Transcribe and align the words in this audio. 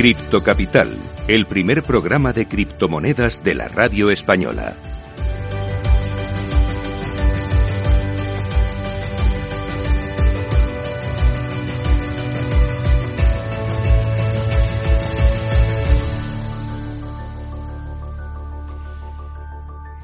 Cripto 0.00 0.42
Capital, 0.42 0.98
el 1.28 1.44
primer 1.44 1.82
programa 1.82 2.32
de 2.32 2.48
criptomonedas 2.48 3.44
de 3.44 3.54
la 3.54 3.68
radio 3.68 4.10
española. 4.10 4.74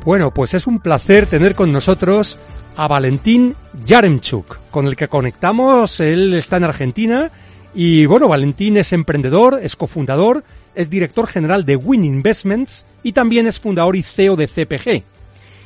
Bueno, 0.05 0.31
pues 0.31 0.53
es 0.53 0.67
un 0.67 0.81
placer 0.81 1.25
tener 1.25 1.55
con 1.55 1.73
nosotros 1.73 2.39
a 2.77 2.87
Valentín 2.87 3.57
Yaremchuk, 3.87 4.59
con 4.71 4.89
el 4.89 4.95
que 4.95 5.09
conectamos. 5.09 6.01
Él 6.01 6.35
está 6.35 6.59
en 6.59 6.65
Argentina 6.65 7.33
y 7.77 8.07
bueno, 8.07 8.27
Valentín 8.27 8.79
es 8.79 8.95
emprendedor, 8.95 9.61
es 9.63 9.77
cofundador, 9.77 10.43
es 10.75 10.89
director 10.89 11.27
general 11.27 11.67
de 11.67 11.77
Win 11.77 12.05
Investments 12.05 12.87
y 13.03 13.13
también 13.13 13.47
es 13.47 13.61
fundador 13.61 13.97
y 13.97 14.03
CEO 14.03 14.35
de 14.35 14.49
CPG. 14.49 15.05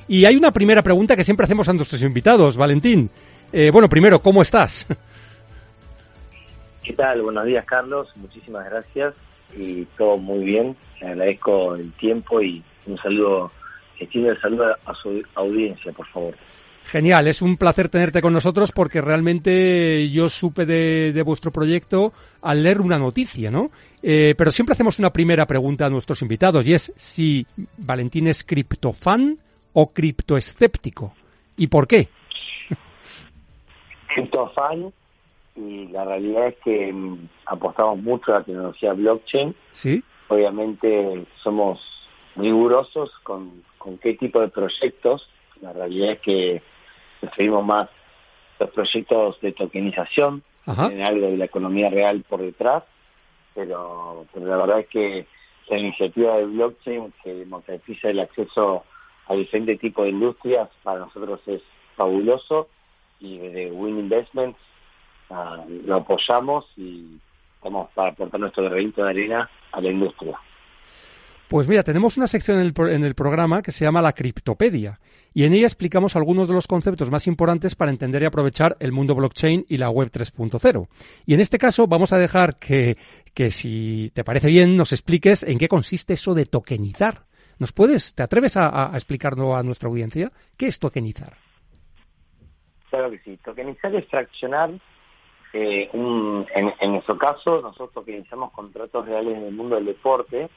Y 0.09 0.25
hay 0.25 0.35
una 0.35 0.51
primera 0.51 0.83
pregunta 0.83 1.15
que 1.15 1.23
siempre 1.23 1.45
hacemos 1.45 1.69
a 1.69 1.73
nuestros 1.73 2.03
invitados, 2.03 2.57
Valentín. 2.57 3.09
Eh, 3.53 3.71
bueno, 3.71 3.89
primero, 3.89 4.21
¿cómo 4.21 4.43
estás? 4.43 4.89
¿Qué 6.83 6.93
tal? 6.95 7.23
Buenos 7.23 7.47
días, 7.47 7.65
Carlos. 7.65 8.09
Muchísimas 8.17 8.69
gracias 8.69 9.15
y 9.57 9.85
todo 9.97 10.17
muy 10.17 10.45
bien. 10.45 10.77
Le 11.01 11.07
agradezco 11.07 11.77
el 11.77 11.93
tiempo 11.93 12.43
y 12.43 12.61
un 12.87 12.99
saludo 12.99 13.53
tiene 14.07 14.31
el 14.31 14.41
saludo 14.41 14.75
a 14.85 14.95
su 14.95 15.23
audiencia, 15.35 15.93
por 15.93 16.07
favor. 16.09 16.35
Genial, 16.91 17.29
es 17.29 17.41
un 17.41 17.57
placer 17.57 17.89
tenerte 17.89 18.21
con 18.21 18.33
nosotros 18.33 18.73
porque 18.73 19.01
realmente 19.01 20.11
yo 20.11 20.29
supe 20.29 20.67
de, 20.67 21.23
vuestro 21.23 21.53
proyecto 21.53 22.13
al 22.43 22.65
leer 22.65 22.81
una 22.81 22.99
noticia, 22.99 23.49
¿no? 23.49 23.71
Eh, 24.03 24.35
pero 24.37 24.51
siempre 24.51 24.73
hacemos 24.73 24.99
una 24.99 25.13
primera 25.13 25.47
pregunta 25.47 25.87
a 25.87 25.91
nuestros 25.91 26.21
invitados 26.21 26.67
y 26.67 26.75
es 26.75 26.93
si 26.97 27.47
Valentín 27.77 28.27
es 28.27 28.43
criptofan 28.43 29.37
o 29.73 29.93
criptoescéptico 29.93 31.15
y 31.57 31.69
por 31.69 31.87
qué. 31.87 32.09
Criptofan 34.13 34.93
y 35.55 35.87
la 35.93 36.05
realidad 36.05 36.49
es 36.49 36.57
que 36.65 36.93
mm, 36.93 37.29
apostamos 37.47 38.01
mucho 38.01 38.33
a 38.35 38.41
la 38.41 38.45
tecnología 38.45 38.95
blockchain. 38.95 39.55
Sí. 39.71 40.03
Obviamente 40.27 41.25
somos 41.41 41.81
rigurosos 42.35 43.13
con, 43.23 43.63
con 43.79 43.97
qué 43.99 44.15
tipo 44.15 44.41
de 44.41 44.49
proyectos. 44.49 45.31
La 45.61 45.73
realidad 45.73 46.15
es 46.15 46.21
que 46.21 46.63
preferimos 47.21 47.65
más 47.65 47.89
los 48.59 48.71
proyectos 48.71 49.41
de 49.41 49.53
tokenización, 49.53 50.43
en 50.67 51.03
algo 51.03 51.27
de 51.27 51.37
la 51.37 51.47
economía 51.47 51.91
real 51.91 52.25
por 52.29 52.43
detrás, 52.43 52.85
pero, 53.55 54.27
pero 54.33 54.47
la 54.47 54.57
verdad 54.57 54.81
es 54.81 54.89
que 54.89 55.27
la 55.69 55.79
iniciativa 55.79 56.37
de 56.37 56.45
blockchain 56.47 57.13
que 57.25 57.35
democratiza 57.35 58.11
el 58.11 58.21
acceso 58.21 58.85
a 59.27 59.35
diferentes 59.35 59.81
tipos 59.81 60.05
de 60.05 60.11
industrias 60.11 60.69
para 60.83 61.01
nosotros 61.01 61.41
es 61.47 61.63
fabuloso 61.97 62.69
y 63.21 63.39
desde 63.39 63.71
Win 63.71 63.99
Investments 63.99 64.59
ah, 65.31 65.65
lo 65.69 65.97
apoyamos 65.97 66.67
y 66.77 67.19
vamos 67.63 67.89
para 67.95 68.11
aportar 68.11 68.41
nuestro 68.41 68.65
granito 68.65 69.03
de 69.05 69.11
arena 69.11 69.51
a 69.73 69.81
la 69.81 69.91
industria. 69.91 70.39
Pues 71.51 71.67
mira, 71.67 71.83
tenemos 71.83 72.17
una 72.17 72.29
sección 72.29 72.61
en 72.61 73.05
el, 73.05 73.15
programa 73.17 73.61
que 73.61 73.73
se 73.73 73.85
llama 73.85 74.01
la 74.01 74.13
Criptopedia 74.13 75.01
y 75.35 75.43
en 75.43 75.53
ella 75.53 75.67
explicamos 75.67 76.15
algunos 76.15 76.47
de 76.47 76.55
los 76.55 76.69
conceptos 76.69 77.11
más 77.11 77.27
importantes 77.27 77.75
para 77.75 77.91
entender 77.91 78.23
y 78.23 78.27
aprovechar 78.27 78.77
el 78.79 78.93
mundo 78.93 79.17
blockchain 79.17 79.67
y 79.69 79.77
la 79.77 79.91
web 79.91 80.11
3.0. 80.13 80.87
Y 81.27 81.35
en 81.35 81.41
este 81.41 81.59
caso 81.59 81.89
vamos 81.89 82.13
a 82.13 82.19
dejar 82.19 82.57
que, 82.61 82.97
que, 83.35 83.51
si 83.51 84.13
te 84.15 84.23
parece 84.23 84.47
bien, 84.47 84.77
nos 84.77 84.93
expliques 84.93 85.43
en 85.43 85.59
qué 85.59 85.67
consiste 85.67 86.13
eso 86.13 86.35
de 86.35 86.47
tokenizar. 86.47 87.25
¿Nos 87.59 87.73
puedes, 87.73 88.15
te 88.15 88.23
atreves 88.23 88.57
a, 88.57 88.93
explicarlo 88.95 89.57
a 89.57 89.65
nuestra 89.65 89.89
audiencia? 89.89 90.31
¿Qué 90.57 90.69
es 90.69 90.79
tokenizar? 90.79 91.33
Claro 92.91 93.11
que 93.11 93.19
sí. 93.25 93.37
Tokenizar 93.45 93.93
es 93.97 94.07
fraccionar 94.07 94.71
eh, 95.53 95.91
en, 95.93 96.47
en 96.79 96.93
nuestro 96.93 97.19
caso, 97.19 97.61
nosotros 97.61 97.91
tokenizamos 97.93 98.53
contratos 98.53 99.05
reales 99.05 99.37
en 99.37 99.47
el 99.47 99.53
mundo 99.53 99.75
del 99.75 99.87
deporte 99.87 100.49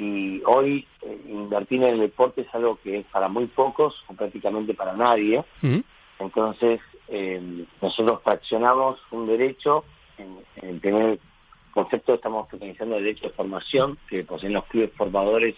y 0.00 0.40
hoy 0.46 0.86
eh, 1.02 1.20
invertir 1.28 1.82
en 1.82 1.90
el 1.90 2.00
deporte 2.00 2.40
es 2.40 2.54
algo 2.54 2.78
que 2.82 3.00
es 3.00 3.06
para 3.06 3.28
muy 3.28 3.46
pocos 3.46 4.02
o 4.08 4.14
prácticamente 4.14 4.72
para 4.72 4.94
nadie. 4.94 5.44
Entonces, 6.18 6.80
eh, 7.08 7.66
nosotros 7.82 8.20
fraccionamos 8.24 8.98
un 9.10 9.26
derecho, 9.26 9.84
en, 10.16 10.38
el 10.62 10.80
primer 10.80 11.18
concepto 11.72 12.14
estamos 12.14 12.50
utilizando 12.50 12.96
el 12.96 13.04
derecho 13.04 13.28
de 13.28 13.34
formación 13.34 13.98
que 14.08 14.24
poseen 14.24 14.54
los 14.54 14.64
clubes 14.66 14.90
formadores 14.96 15.54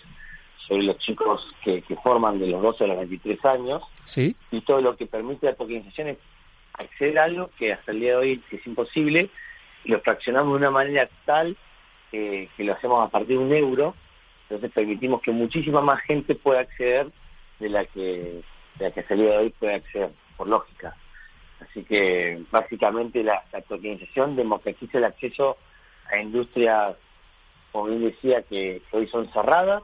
sobre 0.67 0.83
los 0.83 0.99
chicos 0.99 1.49
que, 1.63 1.85
forman 2.03 2.41
de 2.41 2.49
los 2.49 2.61
12 2.63 2.83
a 2.83 2.87
los 2.89 2.97
23 2.99 3.45
años. 3.45 3.83
¿Sí? 4.05 4.35
Y 4.51 4.61
todo 4.63 4.81
lo 4.81 4.97
que 4.97 5.07
permite 5.07 5.47
la 5.47 5.55
tokenización 5.55 6.09
es 6.09 6.19
acceder 6.73 7.19
a 7.21 7.25
algo 7.25 7.51
que 7.57 7.73
hasta 7.73 7.93
el 7.93 8.01
día 8.01 8.11
de 8.11 8.17
hoy 8.17 8.43
es 8.51 8.67
imposible 8.67 9.31
y 9.85 9.91
lo 9.93 10.01
fraccionamos 10.01 10.53
de 10.53 10.59
una 10.59 10.71
manera 10.71 11.09
tal 11.27 11.57
que 12.11 12.51
lo 12.59 12.75
hacemos 12.75 13.07
a 13.07 13.11
partir 13.11 13.39
de 13.39 13.45
un 13.45 13.53
euro 13.55 13.95
entonces 14.53 14.73
permitimos 14.73 15.23
que 15.23 15.31
muchísima 15.31 15.81
más 15.81 16.03
gente 16.03 16.35
pueda 16.35 16.61
acceder 16.61 17.11
de 17.59 17.71
la 17.71 17.87
que 17.87 18.43
de 18.75 18.85
la 18.85 18.91
que 18.91 19.17
de 19.17 19.37
hoy 19.39 19.51
puede 19.51 19.77
acceder, 19.77 20.11
por 20.37 20.47
lógica. 20.47 20.95
Así 21.61 21.83
que 21.85 22.43
básicamente 22.51 23.23
la, 23.23 23.43
tokenización 23.67 24.37
democratiza 24.37 24.99
el 24.99 25.05
acceso 25.05 25.57
a 26.11 26.19
industrias, 26.19 26.97
como 27.71 27.87
bien 27.87 28.03
decía, 28.03 28.43
que 28.43 28.83
hoy 28.91 29.07
son 29.09 29.31
cerradas 29.33 29.83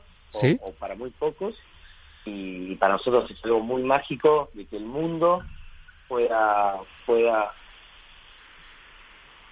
o, 0.61 0.73
para 0.73 0.95
muy 0.97 1.11
pocos. 1.11 1.55
Y, 2.27 2.75
para 2.77 2.95
nosotros 2.95 3.31
es 3.31 3.43
algo 3.45 3.61
muy 3.61 3.83
mágico 3.83 4.51
de 4.53 4.67
que 4.67 4.77
el 4.77 4.84
mundo 4.84 5.43
pueda 6.09 6.77
pueda 7.07 7.55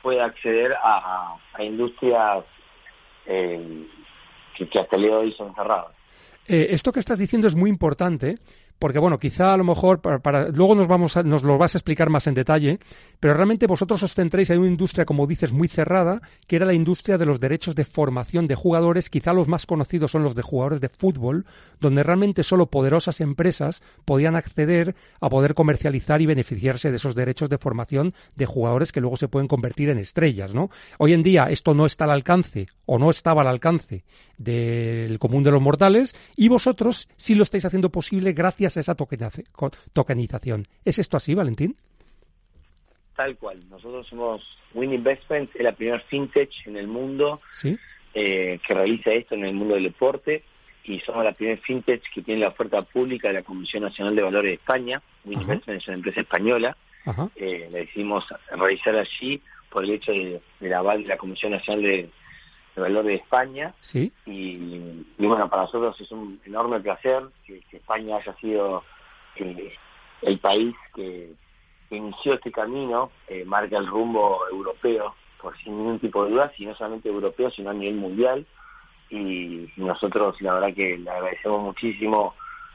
pueda 0.03 0.26
acceder 0.26 0.75
a, 0.82 1.37
a 1.55 1.62
industrias 1.62 2.44
eh, 3.25 3.87
que, 4.65 4.78
hasta 4.78 4.97
el 4.97 5.03
día. 5.03 5.19
Eh, 6.49 6.69
esto 6.71 6.93
que 6.93 7.00
estás 7.00 7.19
diciendo 7.19 7.49
es 7.49 7.55
muy 7.55 7.69
importante 7.71 8.37
porque 8.78 8.99
bueno, 8.99 9.19
quizá 9.19 9.55
a 9.55 9.56
lo 9.56 9.65
mejor 9.65 10.00
para, 10.00 10.49
luego 10.49 10.75
nos 10.75 10.87
vamos 10.87 11.17
nos 11.25 11.43
lo 11.43 11.59
vas 11.59 11.75
a 11.75 11.78
explicar 11.78 12.11
más 12.11 12.27
en 12.27 12.34
detalle, 12.34 12.78
pero 13.21 13.34
realmente 13.34 13.67
vosotros 13.67 14.03
os 14.03 14.15
centréis 14.15 14.50
en 14.50 14.61
una 14.61 14.69
industria 14.69 15.06
como 15.06 15.27
dices 15.27 15.53
muy 15.53 15.69
cerrada, 15.69 16.21
que 16.47 16.56
era 16.56 16.67
la 16.67 16.75
industria 16.75 17.17
de 17.17 17.27
los 17.27 17.41
derechos 17.41 17.75
de 17.75 17.84
formación 17.84 18.47
de 18.47 18.55
jugadores, 18.55 19.09
quizá 19.09 19.33
los 19.33 19.49
más 19.49 19.67
conocidos 19.67 20.11
son 20.11 20.22
los 20.22 20.34
de 20.34 20.43
jugadores 20.43 20.81
de 20.81 20.88
fútbol, 20.88 21.47
donde 21.81 22.03
realmente 22.03 22.43
solo 22.43 22.67
poderosas 22.67 23.21
empresas 23.21 23.83
podían 24.05 24.37
acceder 24.37 24.94
a 25.21 25.28
poder 25.28 25.55
comercializar 25.55 26.21
y 26.21 26.27
beneficiarse 26.27 26.91
de 26.91 26.97
esos 26.97 27.15
derechos 27.15 27.49
de 27.49 27.59
formación 27.59 28.12
de 28.34 28.47
jugadores 28.47 28.93
que 28.93 29.00
luego 29.00 29.17
se 29.17 29.28
pueden 29.28 29.49
convertir 29.49 29.88
en 29.88 29.99
estrellas, 29.99 30.55
¿no? 30.55 30.71
Hoy 30.99 31.15
en 31.15 31.23
día 31.23 31.47
esto 31.50 31.75
no 31.75 31.87
está 31.87 32.05
al 32.05 32.11
alcance 32.11 32.67
o 32.84 32.99
no 32.99 33.11
estaba 33.11 33.41
al 33.43 33.49
alcance 33.49 34.05
del 34.38 35.19
común 35.19 35.42
de 35.42 35.50
los 35.50 35.62
mortales 35.62 36.14
y 36.36 36.48
vosotros 36.48 37.08
sí 37.16 37.34
lo 37.34 37.42
estáis 37.42 37.64
haciendo 37.64 37.91
posible 37.91 38.32
gracias 38.32 38.76
a 38.76 38.80
esa 38.80 38.94
tokenización. 38.94 40.64
¿Es 40.84 40.98
esto 40.98 41.16
así, 41.16 41.34
Valentín? 41.34 41.76
Tal 43.14 43.36
cual. 43.36 43.69
Nosotros 43.70 44.06
somos 44.08 44.42
Win 44.75 44.92
Investments, 44.92 45.54
es 45.54 45.62
la 45.62 45.72
primera 45.72 46.00
fintech 46.00 46.50
en 46.66 46.76
el 46.76 46.86
mundo 46.86 47.41
eh, 48.14 48.60
que 48.66 48.75
realiza 48.75 49.10
esto 49.12 49.34
en 49.34 49.46
el 49.46 49.54
mundo 49.54 49.75
del 49.75 49.84
deporte 49.84 50.44
y 50.84 51.00
somos 51.00 51.25
la 51.25 51.32
primera 51.32 51.60
fintech 51.62 52.02
que 52.14 52.22
tiene 52.22 52.42
la 52.42 52.48
oferta 52.48 52.82
pública 52.82 53.28
de 53.28 53.34
la 53.34 53.43
Comisión 53.43 53.82
Nacional 53.82 54.14
de 54.14 54.22
Valores 54.22 54.50
de 54.50 54.55
España. 54.55 55.02
Win 55.25 55.40
Investments 55.40 55.84
es 55.84 55.88
una 55.88 55.96
empresa 55.96 56.20
española. 56.20 56.76
Eh, 57.37 57.69
la 57.70 57.78
decidimos 57.78 58.25
realizar 58.50 58.96
allí 58.96 59.40
por 59.70 59.84
el 59.84 59.90
hecho 59.90 60.11
de, 60.11 60.40
del 60.58 60.75
aval 60.75 61.05
de 61.05 61.08
la 61.08 61.16
Comisión 61.16 61.52
Nacional 61.52 61.82
de, 61.82 62.11
de 62.76 62.82
valor 62.82 63.05
de 63.05 63.14
España. 63.14 63.75
¿Sí? 63.81 64.12
Y, 64.26 65.05
bueno, 65.19 65.49
para 65.49 65.62
nosotros 65.62 65.99
es 66.00 66.11
un 66.12 66.40
enorme 66.44 66.78
placer 66.81 67.25
que, 67.44 67.62
España 67.73 68.17
haya 68.17 68.34
sido 68.37 68.84
eh, 69.37 69.73
el 70.23 70.38
país 70.38 70.76
que, 70.94 71.32
inició 71.90 72.34
este 72.34 72.50
camino, 72.50 73.11
eh, 73.28 73.44
marca 73.44 73.78
el 73.78 73.87
rumbo 73.87 74.40
europeo, 74.50 75.14
por 75.40 75.56
sin 75.58 75.78
ningún 75.78 76.00
tipo 76.00 76.25
de 76.25 76.32
duda, 76.32 76.52
y 76.58 76.67
no 76.67 76.75
solamente 76.75 77.08
europeo, 77.08 77.50
sino 77.50 77.70
a 77.70 77.75
nivel 77.75 77.94
mundial. 77.94 78.46
Y, 79.08 79.70
nosotros, 79.76 80.40
la 80.43 80.55
verdad, 80.55 80.75
que 80.75 80.99
le 80.99 81.11
agradecemos 81.11 81.62
muchísimo 81.62 82.34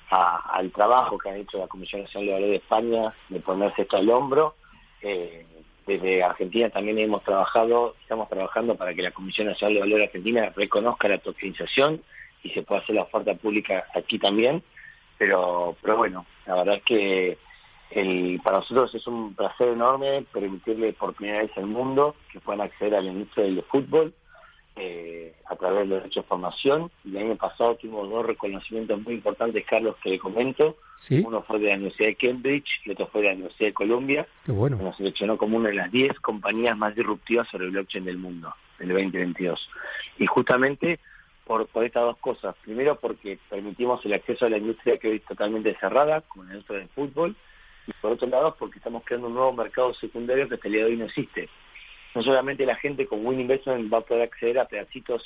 al 0.09 0.71
trabajo 0.71 1.17
que 1.17 1.29
han 1.29 1.37
hecho 1.37 1.57
la 1.57 1.67
Comisión 1.67 2.01
Nacional 2.01 2.27
de 2.27 2.33
Valor 2.33 2.49
de 2.49 2.55
España 2.55 3.13
de 3.29 3.39
ponerse 3.39 3.83
esto 3.83 3.97
al 3.97 4.09
hombro. 4.09 4.55
Eh, 5.01 5.45
desde 5.87 6.23
Argentina 6.23 6.69
también 6.69 6.99
hemos 6.99 7.23
trabajado, 7.23 7.95
estamos 8.01 8.29
trabajando 8.29 8.75
para 8.75 8.93
que 8.93 9.01
la 9.01 9.11
Comisión 9.11 9.47
Nacional 9.47 9.73
de 9.75 9.79
Valor 9.79 10.01
Argentina 10.03 10.51
reconozca 10.55 11.07
la 11.07 11.17
tokenización 11.17 12.01
y 12.43 12.49
se 12.51 12.63
pueda 12.63 12.81
hacer 12.81 12.95
la 12.95 13.03
oferta 13.03 13.33
pública 13.35 13.85
aquí 13.95 14.19
también. 14.19 14.63
Pero, 15.17 15.75
pero 15.81 15.97
bueno, 15.97 16.25
la 16.45 16.55
verdad 16.55 16.75
es 16.75 16.83
que 16.83 17.37
el, 17.91 18.39
para 18.43 18.59
nosotros 18.59 18.93
es 18.95 19.05
un 19.05 19.35
placer 19.35 19.69
enorme 19.69 20.25
permitirle 20.31 20.93
por 20.93 21.13
primera 21.13 21.39
vez 21.41 21.51
al 21.57 21.67
mundo 21.67 22.15
que 22.31 22.39
puedan 22.39 22.61
acceder 22.61 22.95
a 22.95 23.01
la 23.01 23.11
industria 23.11 23.45
del 23.45 23.63
fútbol 23.63 24.13
eh, 24.75 25.33
a 25.49 25.55
través 25.55 25.79
de 25.79 25.85
los 25.85 25.99
derechos 25.99 26.23
de 26.23 26.29
formación. 26.29 26.91
Y 27.03 27.09
el 27.09 27.25
año 27.25 27.35
pasado 27.35 27.75
tuvimos 27.75 28.09
dos 28.09 28.25
reconocimientos 28.25 29.01
muy 29.01 29.15
importantes, 29.15 29.65
Carlos, 29.65 29.95
que 30.01 30.11
le 30.11 30.19
comento. 30.19 30.77
Uno 31.09 31.41
fue 31.43 31.59
de 31.59 31.69
la 31.69 31.75
Universidad 31.75 32.09
de 32.09 32.15
Cambridge 32.15 32.81
y 32.85 32.91
otro 32.91 33.07
fue 33.07 33.21
de 33.21 33.27
la 33.27 33.33
Universidad 33.33 33.69
de 33.69 33.73
Columbia. 33.73 34.27
Qué 34.45 34.51
bueno. 34.51 34.77
nos 34.77 34.95
seleccionó 34.95 35.37
como 35.37 35.57
una 35.57 35.69
de 35.69 35.75
las 35.75 35.91
10 35.91 36.19
compañías 36.19 36.77
más 36.77 36.95
disruptivas 36.95 37.47
sobre 37.49 37.65
el 37.65 37.71
blockchain 37.71 38.05
del 38.05 38.17
mundo, 38.17 38.53
en 38.79 38.89
el 38.89 38.95
2022. 38.95 39.69
Y 40.19 40.25
justamente 40.27 40.99
por, 41.45 41.67
por 41.67 41.83
estas 41.83 42.03
dos 42.03 42.17
cosas. 42.17 42.55
Primero, 42.63 42.95
porque 42.95 43.39
permitimos 43.49 44.05
el 44.05 44.13
acceso 44.13 44.45
a 44.45 44.49
la 44.49 44.57
industria 44.57 44.97
que 44.97 45.09
hoy 45.09 45.15
es 45.17 45.25
totalmente 45.25 45.75
cerrada, 45.79 46.21
como 46.21 46.45
la 46.45 46.51
industria 46.51 46.79
del 46.79 46.89
fútbol. 46.89 47.35
Y 47.87 47.93
por 47.93 48.11
otro 48.13 48.27
lado, 48.27 48.55
porque 48.57 48.77
estamos 48.77 49.03
creando 49.03 49.27
un 49.27 49.33
nuevo 49.33 49.51
mercado 49.51 49.93
secundario 49.95 50.47
que 50.47 50.53
hasta 50.53 50.67
el 50.67 50.73
día 50.73 50.85
de 50.85 50.91
hoy 50.91 50.97
no 50.97 51.05
existe 51.05 51.49
no 52.13 52.23
solamente 52.23 52.65
la 52.65 52.75
gente 52.75 53.05
con 53.05 53.25
Win 53.25 53.41
Investment 53.41 53.91
va 53.91 53.99
a 53.99 54.01
poder 54.01 54.23
acceder 54.23 54.59
a 54.59 54.65
pedacitos 54.65 55.23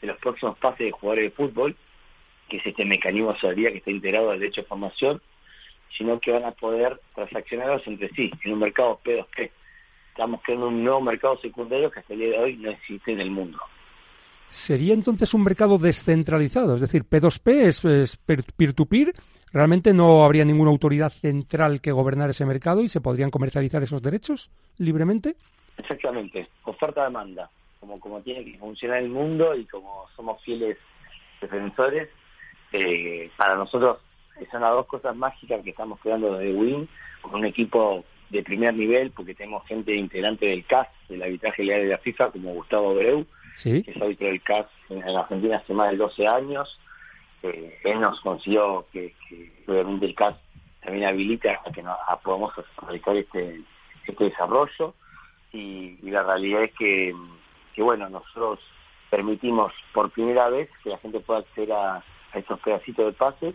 de 0.00 0.08
los 0.08 0.18
próximos 0.18 0.58
pases 0.58 0.86
de 0.86 0.90
jugadores 0.90 1.24
de 1.24 1.36
fútbol, 1.36 1.76
que 2.48 2.58
es 2.58 2.66
este 2.66 2.84
mecanismo 2.84 3.32
de 3.32 3.54
que 3.54 3.78
está 3.78 3.90
integrado 3.90 4.30
al 4.30 4.38
derecho 4.38 4.60
de 4.60 4.66
formación, 4.68 5.20
sino 5.96 6.20
que 6.20 6.32
van 6.32 6.44
a 6.44 6.52
poder 6.52 7.00
transaccionarlos 7.14 7.86
entre 7.86 8.08
sí 8.10 8.30
en 8.44 8.52
un 8.52 8.58
mercado 8.58 9.00
P2P. 9.04 9.50
Estamos 10.10 10.40
creando 10.42 10.68
un 10.68 10.84
nuevo 10.84 11.00
mercado 11.00 11.38
secundario 11.40 11.90
que 11.90 12.00
hasta 12.00 12.12
el 12.12 12.20
día 12.20 12.30
de 12.30 12.38
hoy 12.38 12.56
no 12.56 12.70
existe 12.70 13.12
en 13.12 13.20
el 13.20 13.30
mundo. 13.30 13.58
¿Sería 14.48 14.94
entonces 14.94 15.34
un 15.34 15.42
mercado 15.42 15.78
descentralizado? 15.78 16.74
Es 16.74 16.80
decir, 16.80 17.04
P2P 17.04 17.50
es 18.02 18.16
peer-to-peer. 18.16 19.12
¿Realmente 19.52 19.92
no 19.92 20.24
habría 20.24 20.44
ninguna 20.44 20.70
autoridad 20.70 21.12
central 21.12 21.80
que 21.80 21.92
gobernara 21.92 22.30
ese 22.30 22.46
mercado 22.46 22.82
y 22.82 22.88
se 22.88 23.00
podrían 23.00 23.30
comercializar 23.30 23.82
esos 23.82 24.02
derechos 24.02 24.50
libremente? 24.78 25.36
Exactamente, 25.76 26.48
oferta-demanda, 26.64 27.50
como, 27.80 28.00
como 28.00 28.20
tiene 28.22 28.44
que 28.44 28.58
funcionar 28.58 28.98
el 28.98 29.10
mundo 29.10 29.54
y 29.54 29.64
como 29.66 30.06
somos 30.16 30.42
fieles 30.42 30.78
defensores, 31.40 32.08
eh, 32.72 33.30
para 33.36 33.56
nosotros 33.56 33.98
son 34.50 34.60
las 34.60 34.72
dos 34.72 34.86
cosas 34.86 35.16
mágicas 35.16 35.62
que 35.62 35.70
estamos 35.70 35.98
creando 36.00 36.36
desde 36.36 36.54
WIN, 36.54 36.88
con 37.22 37.34
un 37.36 37.44
equipo 37.44 38.04
de 38.30 38.42
primer 38.42 38.74
nivel, 38.74 39.10
porque 39.10 39.34
tenemos 39.34 39.66
gente 39.66 39.94
integrante 39.94 40.46
del 40.46 40.64
CAS, 40.64 40.88
del 41.08 41.22
arbitraje 41.22 41.64
legal 41.64 41.82
de 41.82 41.88
la 41.88 41.98
FIFA, 41.98 42.30
como 42.30 42.54
Gustavo 42.54 42.94
Breu, 42.94 43.26
que 43.62 43.84
es 43.86 43.96
árbitro 44.02 44.26
del 44.26 44.42
CAS 44.42 44.66
en, 44.90 45.02
Argentina 45.02 45.56
hace 45.56 45.72
más 45.72 45.90
de 45.90 45.96
12 45.96 46.26
años. 46.26 46.78
Eh, 47.42 47.78
él 47.84 48.00
nos 48.00 48.20
consiguió 48.20 48.86
que, 48.92 49.14
obviamente 49.66 50.06
el 50.06 50.14
CAS 50.14 50.36
también 50.82 51.06
habilita 51.06 51.60
a 51.64 51.72
que 51.72 51.82
nos, 51.82 51.96
podamos 52.22 52.52
realizar 52.82 53.16
este, 53.16 53.60
este 54.06 54.24
desarrollo 54.24 54.94
y, 55.56 56.10
la 56.10 56.22
realidad 56.22 56.64
es 56.64 56.72
que, 56.74 57.14
bueno, 57.78 58.08
nosotros 58.08 58.60
permitimos 59.10 59.72
por 59.92 60.10
primera 60.10 60.48
vez 60.48 60.68
que 60.82 60.90
la 60.90 60.98
gente 60.98 61.20
pueda 61.20 61.40
acceder 61.40 61.72
a, 61.72 62.04
estos 62.34 62.60
pedacitos 62.60 63.06
de 63.06 63.12
pases 63.12 63.54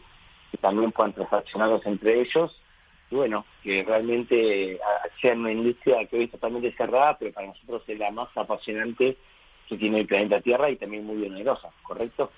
y 0.52 0.58
también 0.58 0.92
puedan 0.92 1.14
transaccionarlos 1.14 1.86
entre 1.86 2.22
ellos 2.22 2.60
y 3.12 3.16
bueno, 3.16 3.46
que 3.62 3.84
realmente 3.84 4.80
sea 5.22 5.34
una 5.34 5.52
industria 5.52 6.06
que 6.08 6.18
hoy 6.18 6.24
es 6.24 6.32
totalmente 6.32 6.72
cerrada, 6.72 7.16
pero 7.20 7.32
para 7.32 7.48
nosotros 7.48 7.84
es 7.88 8.00
la 8.00 8.10
más 8.10 8.30
apasionante 8.36 9.18
que 9.68 9.78
tiene 9.78 10.00
el 10.00 10.08
planeta 10.08 10.42
Tierra 10.42 10.72
y 10.72 10.78
también 10.78 11.06
muy 11.06 11.24
onerosa, 11.28 11.70
¿correcto? 11.84 12.32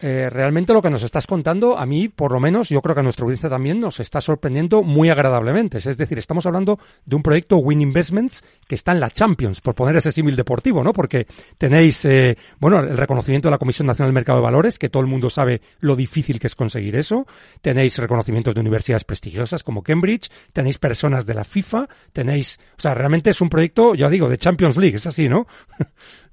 Eh, 0.00 0.30
realmente 0.30 0.72
lo 0.72 0.80
que 0.80 0.90
nos 0.90 1.02
estás 1.02 1.26
contando, 1.26 1.76
a 1.76 1.84
mí, 1.84 2.08
por 2.08 2.30
lo 2.30 2.38
menos, 2.38 2.68
yo 2.68 2.80
creo 2.80 2.94
que 2.94 3.00
a 3.00 3.02
nuestra 3.02 3.24
audiencia 3.24 3.48
también 3.48 3.80
nos 3.80 3.98
está 3.98 4.20
sorprendiendo 4.20 4.82
muy 4.82 5.10
agradablemente. 5.10 5.78
Es 5.78 5.96
decir, 5.96 6.18
estamos 6.18 6.46
hablando 6.46 6.78
de 7.04 7.16
un 7.16 7.22
proyecto 7.22 7.56
Win 7.56 7.80
Investments 7.80 8.44
que 8.66 8.76
está 8.76 8.92
en 8.92 9.00
la 9.00 9.10
Champions, 9.10 9.60
por 9.60 9.74
poner 9.74 9.96
ese 9.96 10.12
símil 10.12 10.36
deportivo, 10.36 10.84
¿no? 10.84 10.92
Porque 10.92 11.26
tenéis, 11.56 12.04
eh, 12.04 12.36
bueno, 12.60 12.78
el 12.80 12.96
reconocimiento 12.96 13.48
de 13.48 13.52
la 13.52 13.58
Comisión 13.58 13.86
Nacional 13.86 14.10
del 14.10 14.14
Mercado 14.14 14.38
de 14.38 14.44
Valores, 14.44 14.78
que 14.78 14.88
todo 14.88 15.00
el 15.00 15.08
mundo 15.08 15.30
sabe 15.30 15.62
lo 15.80 15.96
difícil 15.96 16.38
que 16.38 16.46
es 16.46 16.54
conseguir 16.54 16.94
eso. 16.94 17.26
Tenéis 17.60 17.98
reconocimientos 17.98 18.54
de 18.54 18.60
universidades 18.60 19.04
prestigiosas 19.04 19.64
como 19.64 19.82
Cambridge. 19.82 20.30
Tenéis 20.52 20.78
personas 20.78 21.26
de 21.26 21.34
la 21.34 21.44
FIFA. 21.44 21.88
Tenéis, 22.12 22.58
o 22.76 22.80
sea, 22.80 22.94
realmente 22.94 23.30
es 23.30 23.40
un 23.40 23.48
proyecto, 23.48 23.94
ya 23.94 24.08
digo, 24.08 24.28
de 24.28 24.38
Champions 24.38 24.76
League, 24.76 24.96
es 24.96 25.06
así, 25.06 25.28
¿no? 25.28 25.46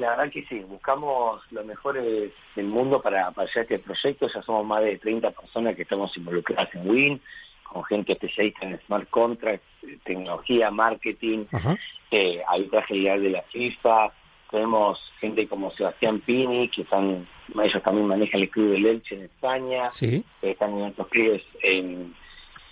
La 0.00 0.16
verdad 0.16 0.32
que 0.32 0.46
sí, 0.46 0.60
buscamos 0.60 1.42
lo 1.50 1.62
mejores 1.62 2.32
del 2.56 2.66
mundo 2.66 3.02
para, 3.02 3.30
para 3.32 3.46
hacer 3.46 3.64
este 3.64 3.78
proyecto. 3.80 4.28
Ya 4.28 4.40
somos 4.40 4.64
más 4.64 4.82
de 4.82 4.96
30 4.96 5.30
personas 5.32 5.76
que 5.76 5.82
estamos 5.82 6.16
involucradas 6.16 6.74
en 6.74 6.88
WIN, 6.88 7.20
con 7.64 7.84
gente 7.84 8.12
especialista 8.12 8.66
en 8.66 8.80
smart 8.86 9.10
contracts, 9.10 9.66
tecnología, 10.04 10.70
marketing, 10.70 11.44
eh, 12.10 12.42
arbitraje 12.48 12.94
legal 12.94 13.22
de 13.22 13.30
la 13.30 13.42
FIFA. 13.42 14.10
Tenemos 14.50 15.12
gente 15.20 15.46
como 15.46 15.70
Sebastián 15.72 16.20
Pini, 16.20 16.70
que 16.70 16.82
están, 16.82 17.28
ellos 17.62 17.82
también 17.82 18.06
manejan 18.06 18.40
el 18.40 18.48
club 18.48 18.72
del 18.72 18.86
Elche 18.86 19.16
en 19.16 19.22
España. 19.24 19.92
¿Sí? 19.92 20.24
están 20.40 20.78
en 20.78 20.84
otros 20.86 21.08
clubes 21.08 21.42
en, 21.62 22.14